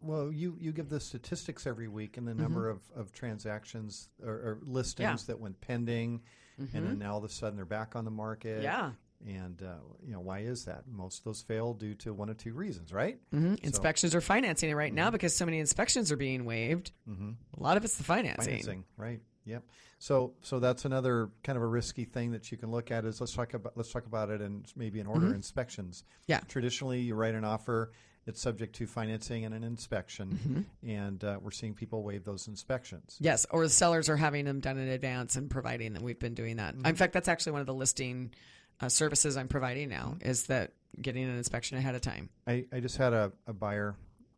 [0.00, 4.30] Well, you, you give the statistics every week and the number of, of transactions or,
[4.32, 5.30] or listings Mm-hmm.
[5.30, 5.34] Yeah.
[5.34, 6.20] that went pending,
[6.58, 8.62] and then now all of a sudden they're back on the market.
[8.62, 8.92] Yeah.
[9.26, 9.74] And uh,
[10.06, 10.84] you know why is that?
[10.86, 13.18] Most of those fail due to one of two reasons, right?
[13.32, 14.96] hmm Inspections are financing it right Mm-hmm.
[14.96, 16.92] now because so many inspections are being waived.
[17.08, 18.44] A lot of it's the financing.
[18.60, 19.20] Financing, right?
[19.48, 19.64] Yep.
[19.98, 23.20] So so that's another kind of a risky thing that you can look at is
[23.20, 26.02] let's talk about let's talk about it and maybe in order inspections.
[26.04, 26.32] Mm-hmm.
[26.32, 26.40] Yeah.
[26.48, 27.92] Traditionally, you write an offer.
[28.26, 30.38] It's subject to financing and an inspection,
[30.82, 30.90] Mm-hmm.
[30.90, 33.16] and uh, we're seeing people waive those inspections.
[33.20, 36.02] Yes, or the sellers are having them done in advance and providing them.
[36.02, 36.74] We've been doing that.
[36.76, 36.86] Mm-hmm.
[36.88, 38.34] In fact, that's actually one of the listing
[38.82, 40.28] uh, services I'm providing now Mm-hmm.
[40.28, 42.28] is that getting an inspection ahead of time.
[42.46, 43.96] I, I just had a, a buyer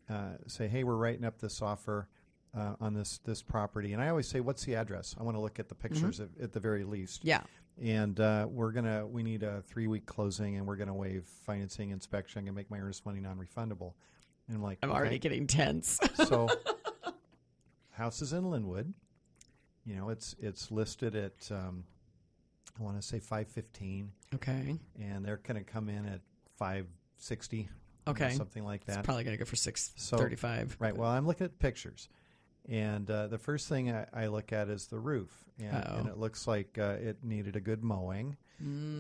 [0.08, 2.06] uh, say, "Hey, we're writing up this offer
[2.56, 5.14] uh, on this this property," and I always say, "What's the address?
[5.18, 7.28] I want to look at the pictures at, at the very least." Mm-hmm.
[7.28, 7.42] Yeah.
[7.82, 11.90] And uh, we're gonna we need a three week closing, and we're gonna waive financing,
[11.90, 13.94] inspection, and make my earnest money non refundable.
[14.48, 14.98] And I'm like, I'm okay.
[14.98, 15.98] already getting tense.
[16.14, 16.48] so.
[17.90, 18.92] house is in Lynnwood.
[19.84, 21.84] You know, it's it's listed at um,
[22.78, 24.78] I want to say five fifteen, okay.
[25.00, 26.20] and they're gonna come in at
[26.58, 26.86] five
[27.16, 27.68] sixty.
[28.08, 28.30] Okay.
[28.30, 28.98] something like that.
[28.98, 30.76] It's probably going to go for So- 635.
[30.78, 30.96] Right.
[30.96, 32.08] Well, I'm looking at pictures,
[32.68, 35.68] and uh, the first thing I, I look at is the roof, and,
[35.98, 38.36] and it looks like uh, it needed a good mowing,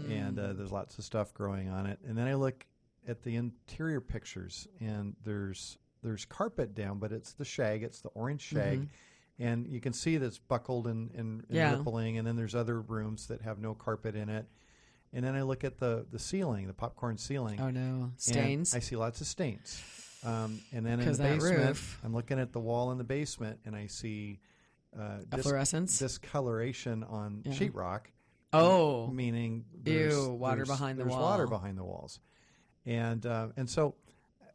[0.08, 1.98] and uh, there's lots of stuff growing on it.
[2.06, 2.66] And then I look
[3.06, 8.08] at the interior pictures, and there's there's carpet down, but it's the shag, it's the
[8.10, 8.88] orange shag.
[9.38, 11.76] And you can see that's buckled and, and, and Yeah.
[11.76, 14.46] rippling, and then there's other rooms that have no carpet in it.
[15.12, 18.74] And then I look at the, the ceiling, the popcorn ceiling, Oh no, stains.
[18.74, 19.82] I see lots of stains.
[20.24, 22.00] Um, and then in the basement, roof.
[22.04, 24.38] I'm looking at the wall in the basement, and I see
[24.98, 25.98] uh, dis- Efflorescence?
[25.98, 27.52] discoloration on Yeah.
[27.52, 28.00] sheetrock.
[28.52, 31.22] oh, meaning Ew, there's, water there's- behind the there's wall.
[31.22, 32.20] water behind the walls,
[32.84, 33.94] and uh, and so,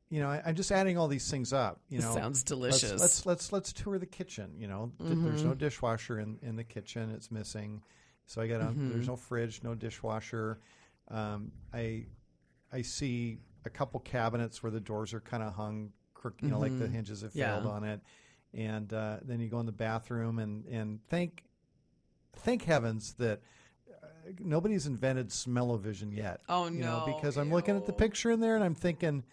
[0.10, 1.80] you know, I, I'm just adding all these things up.
[1.90, 3.02] You know, sounds let's- delicious.
[3.02, 4.52] Let's let's let's, tour the kitchen.
[4.60, 5.48] You know, there's Mm-hmm.
[5.48, 7.82] no dishwasher in in the kitchen; it's missing.
[8.28, 8.90] So I got a, Mm-hmm.
[8.92, 10.60] there's no fridge, no dishwasher.
[11.10, 12.06] Um, I
[12.74, 16.60] I see a couple cabinets where the doors are kind of hung, crook, you know,
[16.60, 17.40] like the hinges have Mm-hmm.
[17.40, 17.60] Yeah.
[17.62, 18.02] failed on it.
[18.54, 21.44] And uh, then you go in the bathroom, and and thank
[22.38, 23.42] thank heavens that
[24.02, 24.08] uh,
[24.40, 26.40] nobody's invented smell-o-vision yet.
[26.48, 27.14] Oh, you know, no.
[27.18, 29.24] because I'm looking at the picture in there, and I'm thinking.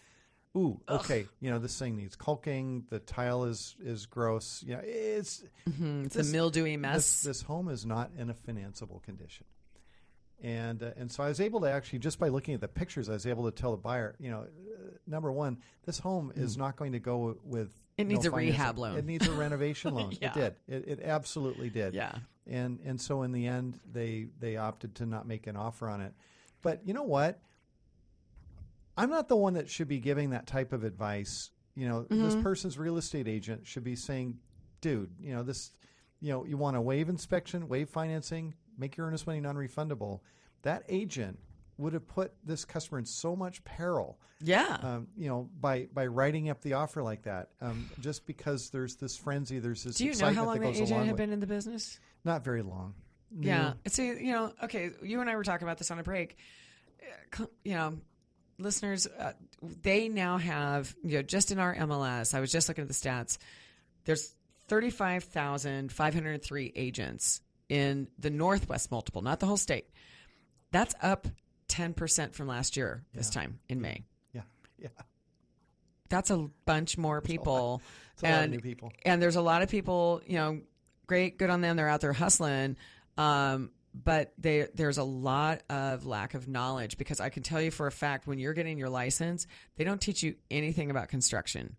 [0.55, 1.25] Ooh, okay.
[1.41, 2.85] You know this thing needs caulking.
[2.91, 4.63] The tile is is gross.
[4.67, 7.23] You know, it's Mhm, it's this- a mildewy this, mess.
[7.23, 9.47] this home is not in a financeable condition.
[10.43, 13.09] And uh, and so I was able to actually just by looking at the pictures,
[13.09, 16.57] I was able to tell the buyer, you know, uh, number one, this home is
[16.57, 17.71] not going to go with.
[17.97, 18.53] It no needs a financing.
[18.53, 18.97] rehab loan.
[18.97, 20.17] It needs a renovation loan.
[20.21, 20.29] Yeah.
[20.31, 20.55] It did.
[20.67, 21.95] It, it absolutely did.
[21.95, 22.13] Yeah.
[22.49, 26.01] And and so in the end, they they opted to not make an offer on
[26.01, 26.13] it.
[26.61, 27.39] But you know what?
[28.97, 31.51] I'm not the one that should be giving that type of advice.
[31.75, 32.43] You know, this Mm-hmm.
[32.43, 34.39] person's real estate agent should be saying,
[34.81, 35.71] "Dude, you know this.
[36.21, 40.21] You know, you want a waive inspection, waive financing, make your earnest money non-refundable."
[40.63, 41.39] That agent
[41.79, 44.77] would have put this customer in so much peril yeah.
[44.83, 48.95] um, you know, by by writing up the offer like that, um, just because there's
[48.97, 51.47] this frenzy, there's this Do you know how long the agent had been in the
[51.47, 51.99] business?
[52.25, 52.95] Not very long.
[53.41, 53.73] Yeah.
[53.87, 56.37] See, you know, okay, you and I were talking about this on a break.
[57.39, 57.99] Uh, You know,
[58.59, 59.33] listeners, uh,
[59.63, 62.95] they now have, you know, just in our MLS, I was just looking at the
[62.95, 63.39] stats,
[64.05, 64.35] there's
[64.69, 67.41] 35,503 agents
[67.73, 69.87] in the Northwest multiple, not the whole state.
[70.73, 71.27] That's up
[71.69, 74.05] 10% from last year this time in May.
[74.35, 74.43] Yeah,
[74.79, 74.89] yeah.
[76.11, 77.81] That's a bunch more people.
[78.13, 78.93] It's a lot of and, new people.
[79.07, 80.61] And there's a lot of people, you know,
[81.07, 81.79] great, good on them.
[81.79, 82.77] They're out there hustling.
[83.17, 87.71] Um, but they, there's a lot of lack of knowledge because I can tell you
[87.71, 91.77] for a fact when you're getting your license, they don't teach you anything about construction.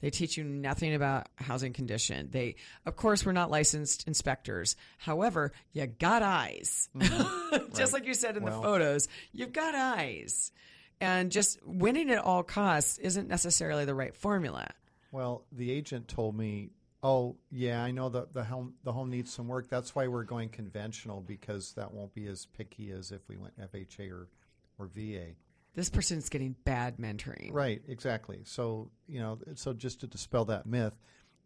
[0.00, 2.28] They teach you nothing about housing condition.
[2.30, 2.56] They,
[2.86, 4.76] of course, we're not licensed inspectors.
[4.98, 6.88] However, you got eyes.
[6.96, 7.72] Mm-hmm.
[7.76, 10.52] just like you said in Well- the photos, you've got eyes.
[11.00, 14.68] And just winning at all costs isn't necessarily the right formula.
[15.12, 16.70] Well, the agent told me,
[17.04, 19.68] "Oh, yeah, I know that the home the home needs some work.
[19.68, 23.54] That's why we're going conventional because that won't be as picky as if we went
[23.60, 24.28] FHA or
[24.76, 25.34] or VA."
[25.78, 27.52] This person is getting bad mentoring.
[27.52, 28.40] Right, exactly.
[28.42, 30.98] So, you know, so just to dispel that myth,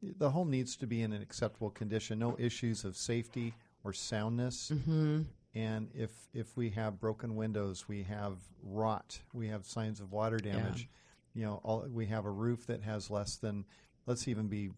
[0.02, 3.52] the home needs to be in an acceptable condition, no issues of safety
[3.84, 4.72] or soundness.
[4.74, 5.24] Mm-hmm.
[5.54, 10.38] And if if we have broken windows, we have rot, we have signs of water
[10.38, 10.88] damage.
[11.34, 13.66] You know, all, we have a roof that has less than,
[14.06, 14.70] let's even be,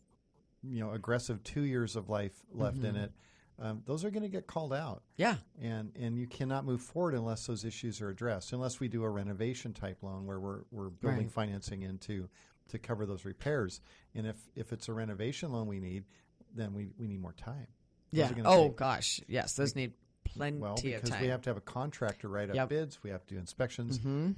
[0.65, 3.13] you know, aggressive two years of life left in it.
[3.61, 5.03] Um, those are going to get called out.
[5.17, 5.37] Yeah.
[5.63, 8.53] And and you cannot move forward unless those issues are addressed.
[8.53, 11.31] Unless we do a renovation type loan where we're we're building Right.
[11.33, 12.29] financing into
[12.69, 13.81] to cover those repairs.
[14.15, 16.05] And if if it's a renovation loan we need,
[16.55, 17.67] then we, we need more time.
[18.13, 18.43] Those Yeah.
[18.45, 19.21] Oh take- gosh.
[19.29, 19.55] Yes.
[19.55, 19.93] Those need
[20.25, 22.69] plenty well because we have to have a contractor write up Yep.
[22.71, 24.35] bids, we have to do inspections, and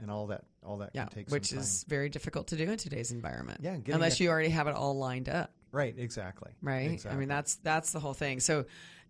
[0.00, 1.04] and all that all that yeah.
[1.04, 3.60] can take Which is very difficult to do in today's environment.
[3.62, 5.52] Yeah, Unless a- you already have it all lined up.
[5.76, 5.94] Right.
[5.96, 6.52] Exactly.
[6.62, 6.90] right?
[6.90, 7.16] Exactly.
[7.16, 8.40] I mean, that's that's the whole thing.
[8.40, 8.64] So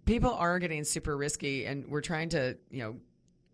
[0.04, 2.96] people are getting super risky, and we're trying to you know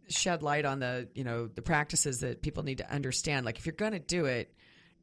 [0.09, 3.47] shed light on the you know the practices that people need to understand.
[3.47, 4.53] Like if you're going to do it,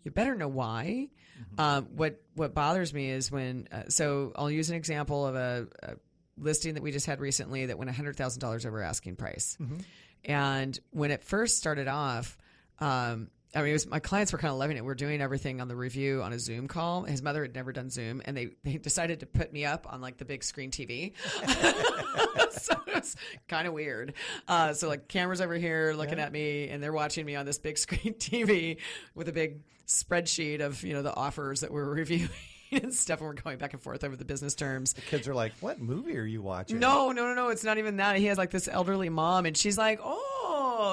[0.04, 1.10] you better know why.
[1.40, 1.62] Mm-hmm.
[1.62, 5.68] Um, what what bothers me is when uh, so I'll use an example of a,
[5.84, 5.94] a
[6.38, 9.78] listing that we just had recently that went hundred thousand dollars over asking price, Mm-hmm.
[10.26, 12.38] and when it first started off.
[12.82, 14.86] Um, I mean, it was, my clients were kind of loving it.
[14.86, 17.04] We're doing everything on the review on a Zoom call.
[17.04, 20.02] His mother had never done Zoom, and they, they decided to put me up on
[20.02, 21.14] like the big screen TV.
[22.52, 23.16] so it was
[23.48, 24.14] kind of weird.
[24.48, 27.58] Uh, so like cameras over here looking at me, and they're watching me on this
[27.58, 28.78] big screen TV
[29.16, 32.30] with a big spreadsheet of you know the offers that we're reviewing
[32.72, 34.94] and stuff, and we're going back and forth over the business terms.
[34.94, 37.50] The Kids are like, "What movie are you watching?" No, no, no, no.
[37.50, 38.18] It's not even that.
[38.18, 40.39] He has like this elderly mom, and she's like, "Oh,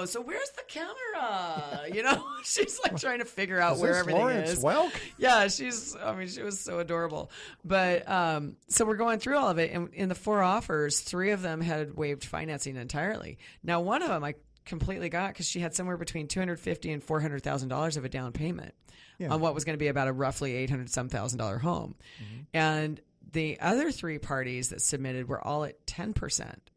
[0.06, 4.20] so where's the camera?" You know, she's like trying to figure out Is where everything
[4.22, 4.64] Lawrence is.
[4.64, 4.92] Welk?
[5.18, 5.96] Yeah, she's.
[5.96, 7.30] I mean, she was so adorable.
[7.64, 11.30] But um, so we're going through all of it, and in the four offers, three
[11.30, 13.38] of them had waived financing entirely.
[13.62, 14.34] Now, one of them I
[14.64, 17.96] completely got because she had somewhere between two hundred fifty and four hundred thousand dollars
[17.96, 18.74] of a down payment
[19.18, 19.28] Yeah.
[19.32, 21.94] on what was going to be about a roughly eight hundred some thousand dollar home,
[22.22, 22.42] Mm-hmm.
[22.54, 23.00] and
[23.32, 26.70] the other three parties that submitted were all at ten percent.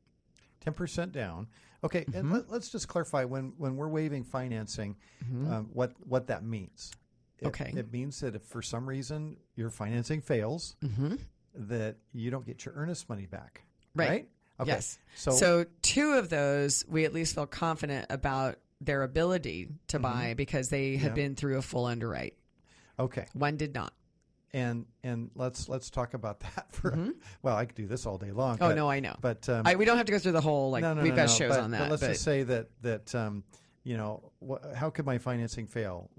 [0.69, 1.47] Ten percent down.
[1.83, 2.17] Okay, Mm-hmm.
[2.17, 4.95] and let, us just clarify when when we're waiving financing,
[5.31, 6.91] um, what what that means.
[7.39, 7.47] It, Mm-hmm.
[7.47, 7.73] Okay.
[7.79, 10.75] it means that if for some reason your financing fails,
[11.55, 13.63] that you don't get your earnest money back.
[13.91, 13.99] Mm-hmm.
[14.01, 14.09] Right.
[14.09, 14.29] Right.
[14.59, 14.71] Okay.
[14.71, 14.99] Yes.
[15.15, 20.03] So, So two of those, we at least feel confident about their ability to Mm-hmm.
[20.03, 22.35] buy because they had been through a full underwrite.
[22.99, 23.93] okay, One did not.
[24.53, 26.97] And and let's let's talk about that for.
[27.41, 28.55] Well, I could do this all day long.
[28.61, 29.15] Oh but- no, I know.
[29.21, 31.11] But um, I, we don't have to go through the whole like no, no, we've
[31.13, 31.89] no, got shows but- on But that.
[31.91, 33.43] let's But, just say that that um,
[33.83, 36.09] you know, wh- how could my financing fail?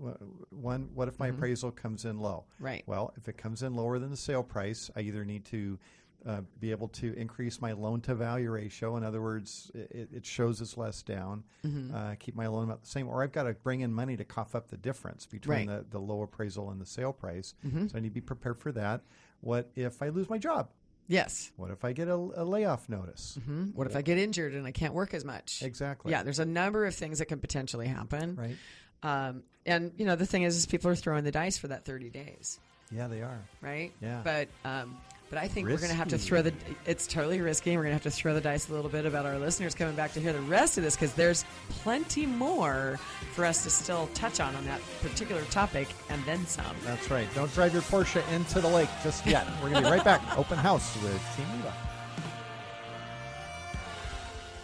[0.51, 2.45] One, what if my appraisal comes in low?
[2.55, 2.65] Mm-hmm.
[2.65, 2.83] Right.
[2.87, 5.79] Well, if it comes in lower than the sale price, I either need to
[6.27, 8.97] uh, be able to increase my loan to value ratio.
[8.97, 11.45] In other words, it, it shows it's less down.
[11.67, 11.95] Mm-hmm.
[11.95, 14.25] Uh, keep my loan about the same, or I've got to bring in money to
[14.25, 15.69] cough up the difference between Right.
[15.69, 17.55] the, the low appraisal and the sale price.
[17.67, 17.87] Mm-hmm.
[17.89, 19.01] So I need to be prepared for that.
[19.41, 20.69] What if I lose my job?
[21.09, 21.51] yes.
[21.57, 23.37] What if I get a, a layoff notice?
[23.45, 23.71] Hmm?
[23.75, 25.61] What if I get injured and I can't work as much?
[25.63, 26.13] Exactly.
[26.13, 28.37] Yeah, there's a number of things that can potentially happen.
[28.37, 28.57] Right.
[29.03, 31.85] Um, and you know the thing is, is people are throwing the dice for that
[31.85, 32.61] 30 days.
[32.93, 33.41] Yeah, they are.
[33.61, 33.93] right?
[34.01, 34.21] Yeah.
[34.23, 34.99] But um,
[35.31, 36.53] but I think we're going to have to throw the.
[36.85, 37.71] It's totally risky.
[37.77, 39.95] We're going to have to throw the dice a little bit about our listeners coming
[39.95, 42.99] back to hear the rest of this because there's plenty more
[43.33, 46.77] for us to still touch on on that particular topic and then some.
[46.85, 47.29] That's right.
[47.35, 49.47] Don't drive your Porsche into the lake just yet.
[49.63, 50.21] We're going to be right back.
[50.37, 51.75] Open house with Team Reba.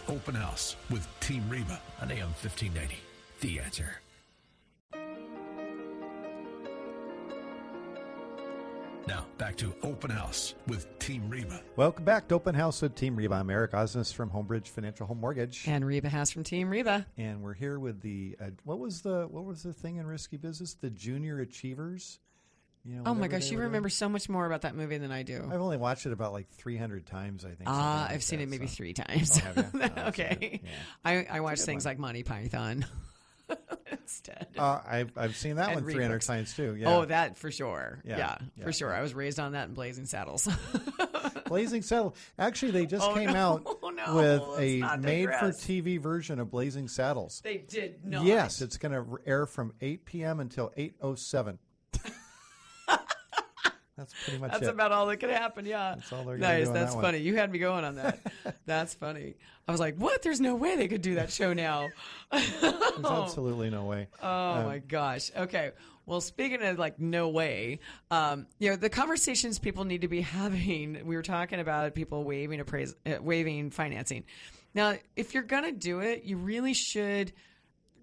[0.09, 2.95] Open House with Team Reba on AM 1590.
[3.41, 3.99] The answer.
[9.07, 11.61] Now, back to Open House with Team Reba.
[11.77, 13.35] Welcome back to Open House with Team Reba.
[13.35, 17.05] I'm Eric Osnes from Homebridge Financial Home Mortgage, And Reba Haas from Team Reba.
[17.17, 20.35] and we're here with the uh, what was the what was the thing in risky
[20.35, 20.73] business?
[20.73, 22.19] The Junior Achievers.
[22.83, 23.69] You know, Oh my gosh, you were doing.
[23.71, 25.41] remember so much more about that movie than I do.
[25.51, 27.43] I've only watched it about like 300 times.
[27.45, 27.61] I think.
[27.65, 28.75] Ah, something like I've seen that, it maybe so.
[28.75, 29.31] three times.
[29.37, 29.81] Oh, have you?
[29.97, 30.61] Oh, okay.
[30.63, 30.69] yeah.
[31.03, 31.91] I, I watch things one.
[31.91, 32.85] like Monty Python
[34.07, 34.47] instead.
[34.57, 36.27] Uh, I've I've seen that one 300 books.
[36.27, 36.75] times too.
[36.75, 36.95] Yeah.
[36.95, 37.99] Oh, that for sure.
[38.05, 38.63] Yeah, Yeah, yeah.
[38.63, 38.93] for sure.
[38.93, 40.47] I was raised on that in Blazing Saddles.
[41.47, 42.15] Blazing Saddles.
[42.39, 46.87] Actually, they just Oh, came no, out no, with let's a made-for-TV version of Blazing
[46.87, 47.41] Saddles.
[47.43, 48.23] they did not.
[48.25, 50.39] Yes, it's going to air from 8 p.m.
[50.39, 51.57] until 8:07.
[53.97, 54.69] That's pretty much That's it.
[54.69, 55.65] about all that could happen.
[55.65, 55.95] Yeah.
[55.95, 56.69] That's all they're nice.
[56.69, 57.17] That's that funny.
[57.17, 58.19] You had me going on that.
[58.65, 59.35] That's funny.
[59.67, 60.21] I was like, what?
[60.21, 61.89] There's no way they could do that show now.
[62.31, 62.63] There's
[63.03, 64.07] absolutely no way.
[64.21, 65.31] Oh my gosh.
[65.35, 65.71] Okay.
[66.05, 67.79] Well, speaking of like no way,
[68.11, 71.05] um, you know the conversations people need to be having.
[71.05, 74.23] We were talking about people waiving appraise, uh, waiving financing.
[74.73, 77.33] Now, if you're gonna do it, you really should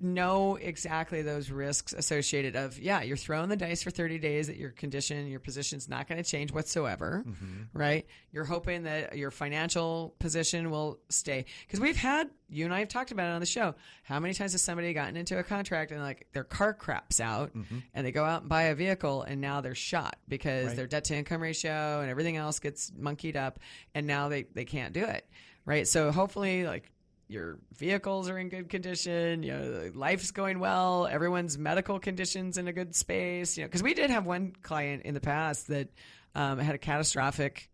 [0.00, 4.56] know exactly those risks associated of yeah you're throwing the dice for 30 days that
[4.56, 7.62] your condition your position's not going to change whatsoever mm-hmm.
[7.78, 8.06] right?
[8.32, 11.44] You're hoping that your financial position will stay.
[11.66, 14.34] Because we've had you and i have talked about it on the show how many
[14.34, 17.78] times has somebody gotten into a contract and like their car craps out mm-hmm.
[17.94, 20.76] and they go out and buy a vehicle and now they're shot because Right.
[20.76, 23.58] their debt to income ratio and everything else gets monkeyed up
[23.94, 25.26] and now they, they can't do it
[25.66, 25.88] right?
[25.88, 26.90] So hopefully like
[27.28, 32.68] your vehicles are in good condition, you know, life's going well, everyone's medical conditions in
[32.68, 35.88] a good space, you know, because we did have one client in the past that
[36.34, 37.70] um, had a catastrophic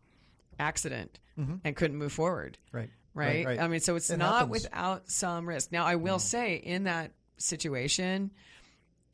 [0.59, 1.19] accident
[1.65, 2.59] and couldn't move forward.
[2.71, 2.91] Right.
[3.15, 3.47] Right?
[3.47, 3.59] right.
[3.59, 4.51] I mean, so it's It not happens.
[4.51, 5.73] without some risk.
[5.73, 8.31] Now, I will say in that situation,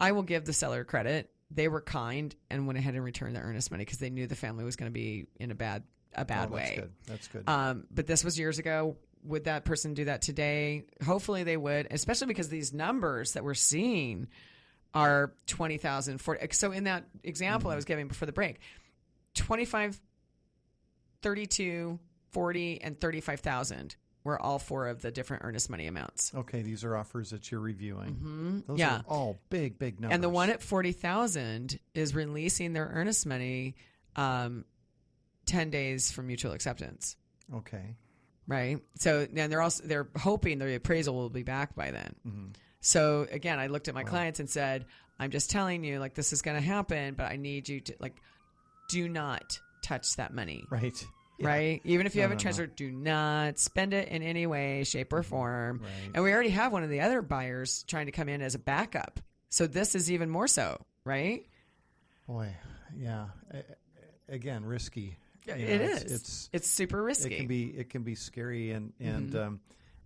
[0.01, 1.31] I will give the seller credit.
[1.53, 4.35] They were kind and went ahead and returned the earnest money because they knew the
[4.35, 5.85] family was going to be in a bad
[6.15, 6.63] a bad Oh, way.
[6.65, 6.91] That's good.
[7.07, 7.45] That's good.
[7.49, 8.97] Um, but this was years ago.
[9.27, 10.85] Would that person do that today?
[11.05, 14.29] Hopefully they would, especially because these numbers that we're seeing
[14.95, 16.49] are 20,000, 40.
[16.53, 18.61] So in that example I was giving before the break,
[19.35, 20.01] 25,
[21.23, 21.99] 32,
[22.31, 26.33] 40, and 35,000 were all four of the different earnest money amounts.
[26.35, 28.15] okay, these are offers that you're reviewing.
[28.15, 28.59] Mm-hmm.
[28.67, 28.97] Those yeah.
[28.97, 30.15] are all big, big numbers.
[30.15, 33.77] And the one at 40,000 is releasing their earnest money
[34.17, 34.65] um,
[35.47, 37.17] 10 days from mutual acceptance.
[37.55, 37.95] Okay.
[38.47, 38.79] Right?
[38.97, 42.15] So then they're also they're hoping the appraisal will be back by then.
[42.27, 42.47] Mm-hmm.
[42.81, 44.87] So again, I looked at my clients and said,
[45.19, 47.95] "I'm just telling you, like this is going to happen, but I need you to
[48.01, 48.17] like,
[48.89, 50.95] do not touch that money." Right.
[51.39, 51.49] Yeah.
[51.49, 52.67] Right, even if you No, have a no, no.
[52.77, 55.81] do not spend it in any way, shape, or form.
[55.83, 56.11] Right.
[56.15, 58.59] And we already have one of the other buyers trying to come in as a
[58.59, 59.21] backup,
[59.51, 61.45] so this is even more so, right?
[62.27, 62.57] Boy,
[62.97, 63.27] yeah.
[63.51, 65.19] A- Again, risky.
[65.47, 66.13] You know, it it's- is.
[66.13, 67.35] It's, It's super risky.
[67.35, 69.61] it can be it can be scary and and um,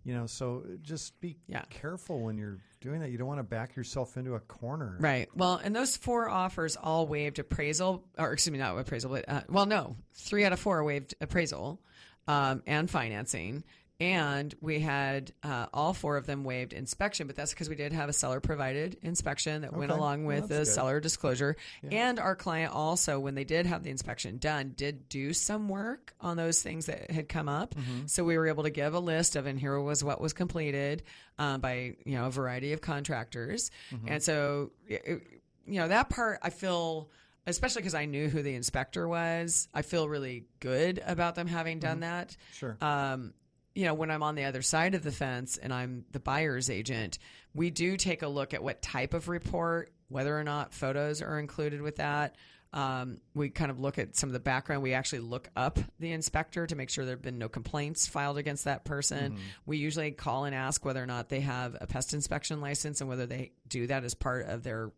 [0.05, 1.63] you know so just be Yeah.
[1.71, 3.11] careful when you're doing that.
[3.11, 4.97] You don't want to back yourself into a corner.
[5.01, 5.29] Right.
[5.35, 9.43] Well, and those four offers all waived appraisal, or excuse me, not appraisal, but uh,
[9.49, 11.81] well, no, three out of four waived appraisal
[12.29, 13.65] um, and financing,
[14.01, 17.27] and we had uh, all four of them waived inspection.
[17.27, 20.49] But that's because we did have a seller provided inspection that went along with that's
[20.49, 20.67] the good.
[20.67, 21.57] seller disclosure,
[21.91, 26.15] and our client also, when they did have the inspection done, did do some work
[26.21, 27.75] on those things that had come up.
[27.75, 28.07] Mm-hmm.
[28.07, 31.03] So we were able to give a list of, and here was what was completed
[31.39, 34.09] um, by you know a variety of contractors, Mm-hmm.
[34.09, 35.23] and so it,
[35.67, 37.11] you know that part I feel.
[37.47, 41.79] Especially because I knew who the inspector was, I feel really good about them having
[41.81, 42.77] done that Sure.
[42.83, 43.33] um,
[43.75, 46.71] you know, when I'm on the other side of the fence and I'm the buyer's
[46.71, 47.19] agent,
[47.55, 51.39] we do take a look at what type of report, whether or not photos are
[51.39, 52.37] included with that.
[52.73, 54.83] Um, we kind of look at some of the background.
[54.83, 58.39] We actually look up the inspector to make sure there have been no complaints filed
[58.39, 59.33] against that person.
[59.33, 59.43] Mm-hmm.
[59.67, 63.11] We usually call and ask whether or not they have a pest inspection license and
[63.11, 64.93] whether they do that as part of their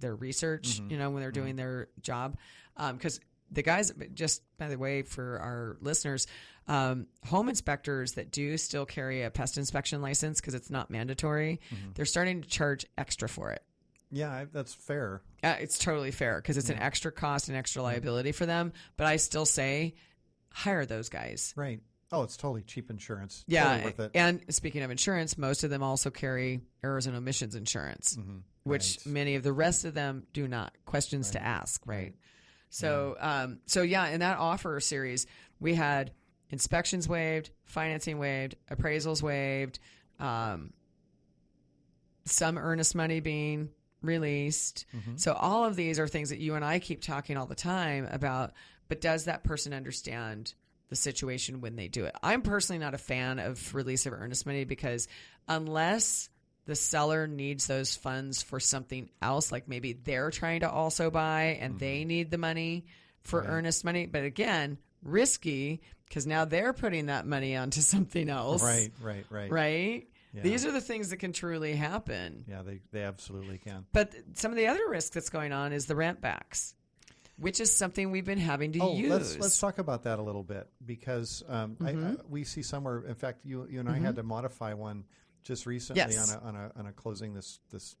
[0.00, 0.90] their research, mm-hmm.
[0.90, 1.56] you know, when they're doing mm-hmm.
[1.56, 2.36] their job.
[2.76, 3.18] Um, because
[3.50, 6.26] the guys, just by the way, for our listeners,
[6.68, 11.60] um, home inspectors that do still carry a pest inspection license because it's not mandatory,
[11.94, 13.62] they're starting to charge extra for it.
[14.10, 15.22] yeah, I, that's fair.
[15.44, 18.72] Uh, it's totally fair because it's an extra cost and extra liability for them.
[18.96, 19.94] But I still say
[20.52, 21.52] hire those guys.
[21.56, 21.80] Right.
[22.12, 23.44] Oh, it's totally cheap insurance.
[23.48, 28.16] Yeah, Totally and speaking of insurance, most of them also carry errors and omissions insurance,
[28.62, 29.12] which Right.
[29.12, 30.72] many of the rest of them do not.
[30.84, 32.14] Questions to ask, right?
[32.70, 35.26] So, um, so yeah, in that offer series,
[35.58, 36.12] we had
[36.50, 39.78] inspections waived, financing waived, appraisals waived,
[40.20, 40.72] um,
[42.24, 43.70] some earnest money being
[44.02, 44.86] released.
[45.16, 48.08] So all of these are things that you and I keep talking all the time
[48.10, 48.52] about.
[48.88, 50.54] But does that person understand
[50.88, 52.14] the situation when they do it?
[52.22, 55.08] I'm personally not a fan of release of earnest money because
[55.48, 56.28] unless
[56.66, 61.58] the seller needs those funds for something else, like maybe they're trying to also buy
[61.60, 62.86] and they need the money
[63.22, 68.62] for earnest money, but again, risky because now they're putting that money onto something else.
[68.62, 69.50] Right, right, right.
[69.50, 70.06] Right?
[70.32, 70.42] Yeah.
[70.42, 72.44] These are the things that can truly happen.
[72.46, 73.86] Yeah, they, they absolutely can.
[73.92, 76.74] But some of the other risk that's going on is the rent backs,
[77.38, 79.10] which is something we've been having to Oh, use.
[79.10, 82.06] let's let's talk about that a little bit because um, Mm-hmm.
[82.06, 83.02] I, we see somewhere.
[83.06, 85.04] In fact, you you and I had to modify one
[85.42, 86.34] just recently Yes.
[86.34, 87.96] on a, on a on a closing this this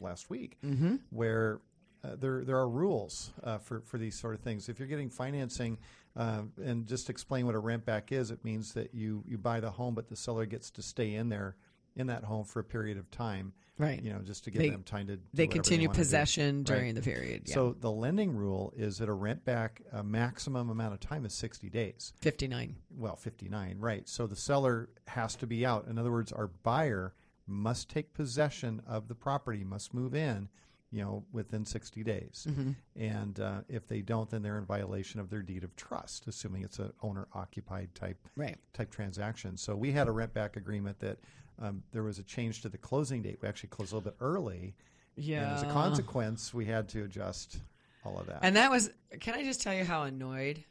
[0.00, 0.96] last week, Mm-hmm.
[1.10, 1.60] where
[2.04, 4.68] uh, there there are rules uh, for for these sort of things.
[4.68, 5.78] If you're getting financing,
[6.16, 9.60] uh, and just explain what a rent back is, it means that you you buy
[9.60, 11.56] the home, but the seller gets to stay in there
[11.96, 13.52] in that home for a period of time.
[13.76, 14.00] Right.
[14.02, 15.16] You know, just to give They- them time to.
[15.16, 15.94] do they continue do.
[15.94, 16.94] possession during Right.
[16.96, 17.42] the period.
[17.46, 17.54] Yeah.
[17.54, 21.32] So the lending rule is that a rent back a maximum amount of time is
[21.34, 22.12] 60 days.
[22.20, 22.76] 59.
[22.90, 24.08] Well, 59, right.
[24.08, 25.86] So the seller has to be out.
[25.86, 27.14] In other words, our buyer
[27.46, 30.48] must take possession of the property, must move in,
[30.90, 32.46] you know, within 60 days.
[32.48, 32.70] Mm-hmm.
[32.96, 36.62] And uh, if they don't, then they're in violation of their deed of trust, assuming
[36.64, 38.56] it's an owner-occupied type Right.
[38.72, 39.56] type transaction.
[39.56, 41.18] So we had a rent back agreement that
[41.60, 43.38] um, there was a change to the closing date.
[43.42, 44.74] We actually closed a little bit early.
[45.16, 45.42] Yeah.
[45.42, 47.58] And as a consequence, we had to adjust
[48.04, 48.38] all of that.
[48.42, 50.64] And that was, can I just tell you how annoyed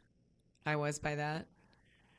[0.66, 1.46] I was by that?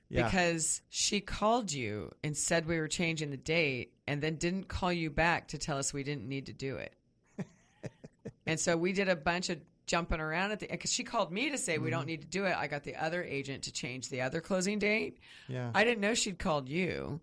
[0.10, 0.26] yeah.
[0.26, 4.92] Because she called you and said we were changing the date and then didn't call
[4.92, 6.94] you back to tell us we didn't need to do it.
[8.50, 11.50] And so we did a bunch of jumping around at the, because she called me
[11.50, 11.98] to say we Mm-hmm.
[12.00, 12.56] don't need to do it.
[12.56, 15.18] I got the other agent to change the other closing date.
[15.48, 15.72] yeah.
[15.74, 17.20] I didn't know she'd called you.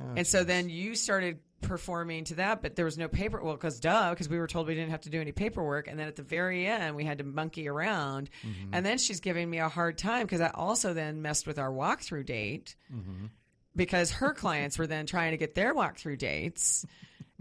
[0.00, 3.42] Oh, and so then you started performing to that, but there was no paper.
[3.42, 5.88] Well, because duh, because we were told we didn't have to do any paperwork.
[5.88, 8.28] And then at the very end, we had to monkey around.
[8.46, 8.74] Mm-hmm.
[8.74, 11.70] And then she's giving me a hard time because I also then messed with our
[11.70, 13.26] walkthrough date Mm-hmm.
[13.74, 16.84] because her clients were then trying to get their walkthrough dates.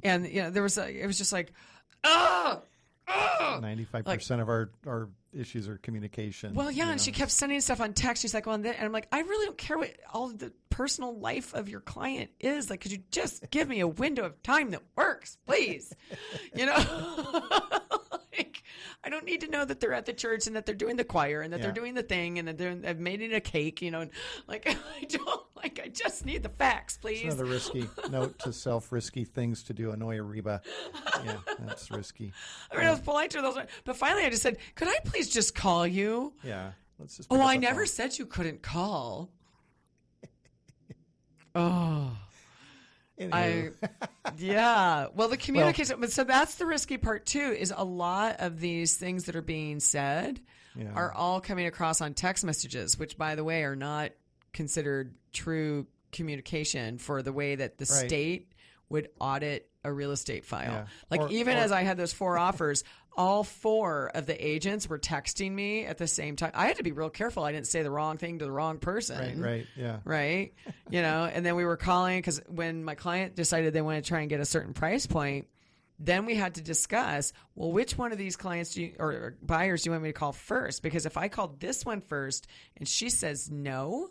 [0.01, 1.51] And, you know, there was a, it was just like,
[2.03, 2.61] oh,
[3.07, 3.59] oh.
[3.61, 6.53] 95% of our, our issues are communication.
[6.53, 8.21] Well, yeah, you and she kept sending stuff on text.
[8.21, 11.53] She's like, "Well," and I'm like, "I really don't care what all the personal life
[11.53, 12.69] of your client is.
[12.69, 15.93] Like, could you just give me a window of time that works, please?
[16.53, 16.75] you know,
[18.38, 18.63] like,
[19.03, 21.03] I don't need to know that they're at the church and that they're doing the
[21.03, 23.81] choir and that they're doing the thing and that they're they've made it a cake.
[23.81, 24.11] You know, and
[24.47, 24.67] like,
[25.01, 25.79] I don't like.
[25.83, 27.21] I just need the facts, please.
[27.23, 29.91] It's another risky note to self risky things to do.
[29.91, 30.61] Annoy Reba.
[31.23, 32.33] Yeah, that's risky.
[32.71, 35.29] I mean, I was polite to those, but finally, I just said, "Could I please
[35.29, 36.71] just call you?" Yeah.
[36.99, 37.27] Let's just.
[37.31, 37.88] Oh, I never phone.
[37.88, 39.29] said you couldn't call.
[41.57, 42.11] Oh,
[43.20, 43.70] I,
[44.38, 45.07] yeah.
[45.16, 48.97] Well, the communication, but so that's the risky part too, is a lot of these
[48.97, 50.39] things that are being said
[50.76, 50.91] Yeah.
[50.93, 54.11] are all coming across on text messages, which by the way are not
[54.53, 58.07] considered true communication for the way that the Right.
[58.07, 58.51] state
[58.89, 60.71] would audit a real estate file.
[60.71, 60.86] Yeah.
[61.11, 62.83] Like Or- even or- as I had those four offers,
[63.17, 66.51] all four of the agents were texting me at the same time.
[66.53, 67.43] I had to be real careful.
[67.45, 69.41] I didn't say the wrong thing to the wrong person.
[69.41, 69.67] Right, right.
[69.77, 69.99] Yeah.
[70.03, 70.53] Right.
[70.89, 74.07] You know, and then we were calling because when my client decided they wanted to
[74.09, 75.47] try and get a certain price point,
[75.97, 79.38] then we had to discuss well, which one of these clients do you, or, or
[79.41, 80.83] buyers do you want me to call first?
[80.83, 84.09] Because if I called this one first and she says no,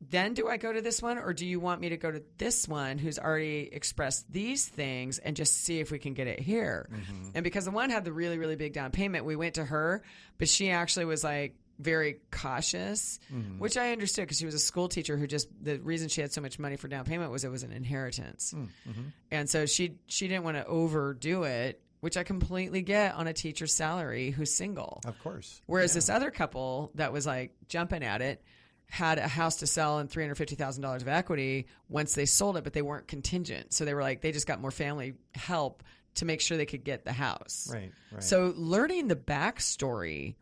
[0.00, 2.22] then do I go to this one or do you want me to go to
[2.38, 6.38] this one who's already expressed these things and just see if we can get it
[6.38, 6.88] here?
[6.92, 7.30] Mm-hmm.
[7.34, 10.02] And because the one had the really, really big down payment, we went to her,
[10.38, 13.58] but she actually was like very cautious, mm-hmm.
[13.58, 16.32] which I understood because she was a school teacher who just, the reason she had
[16.32, 18.52] so much money for down payment was it was an inheritance.
[18.54, 19.02] Mm, mm-hmm.
[19.30, 23.32] And so she, she didn't want to overdo it, which I completely get on a
[23.32, 25.00] teacher's salary who's single.
[25.06, 25.60] Of course.
[25.66, 28.42] Whereas this other couple that was like jumping at it
[28.88, 32.24] had a house to sell and three hundred fifty thousand dollars of equity once they
[32.26, 33.72] sold it, but they weren't contingent.
[33.72, 35.82] So they were like they just got more family help
[36.16, 37.68] to make sure they could get the house.
[37.72, 38.22] Right, right.
[38.22, 40.34] So learning the backstory.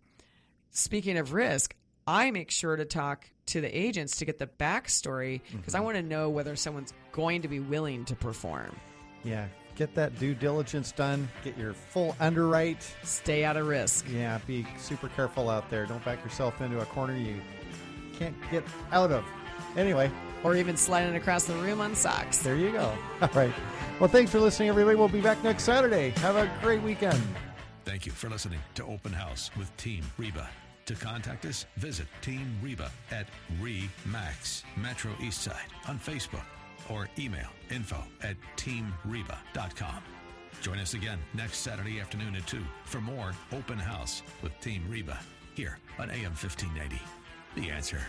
[0.70, 1.74] Speaking of risk,
[2.06, 5.84] I make sure to talk to the agents to get the backstory because I Mm-hmm.
[5.84, 8.74] want to know whether someone's going to be willing to perform.
[9.22, 9.46] Yeah.
[9.76, 11.28] Get that due diligence done.
[11.44, 12.82] Get your full underwrite.
[13.02, 14.06] Stay out of risk.
[14.10, 14.38] Yeah.
[14.46, 15.86] Be super careful out there.
[15.86, 17.40] Don't back yourself into a corner you
[18.18, 19.24] can't get out of.
[19.76, 20.10] Anyway,
[20.42, 22.38] Or even sliding across the room on socks.
[22.38, 22.92] there you go.
[23.22, 23.52] All right.
[23.98, 24.96] Well, thanks for listening, everybody.
[24.96, 26.10] We'll be back next Saturday.
[26.18, 27.20] Have a great weekend.
[27.84, 30.48] Thank you for listening to Open House with Team Reba.
[30.86, 33.26] To contact us, visit Team Reba at
[33.60, 35.54] REMAX Metro Eastside
[35.88, 36.44] on Facebook
[36.90, 40.02] or email info at teamreba.com.
[40.60, 45.18] Join us again next Saturday afternoon at 2 for more Open House with Team Reba
[45.54, 47.00] here on AM 1590.
[47.54, 48.00] The answer.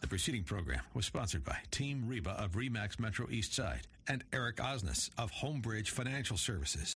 [0.00, 4.56] The preceding program was sponsored by Team Reba of REMAX Metro East Side and Eric
[4.56, 6.94] Osnes of Homebridge Financial Services.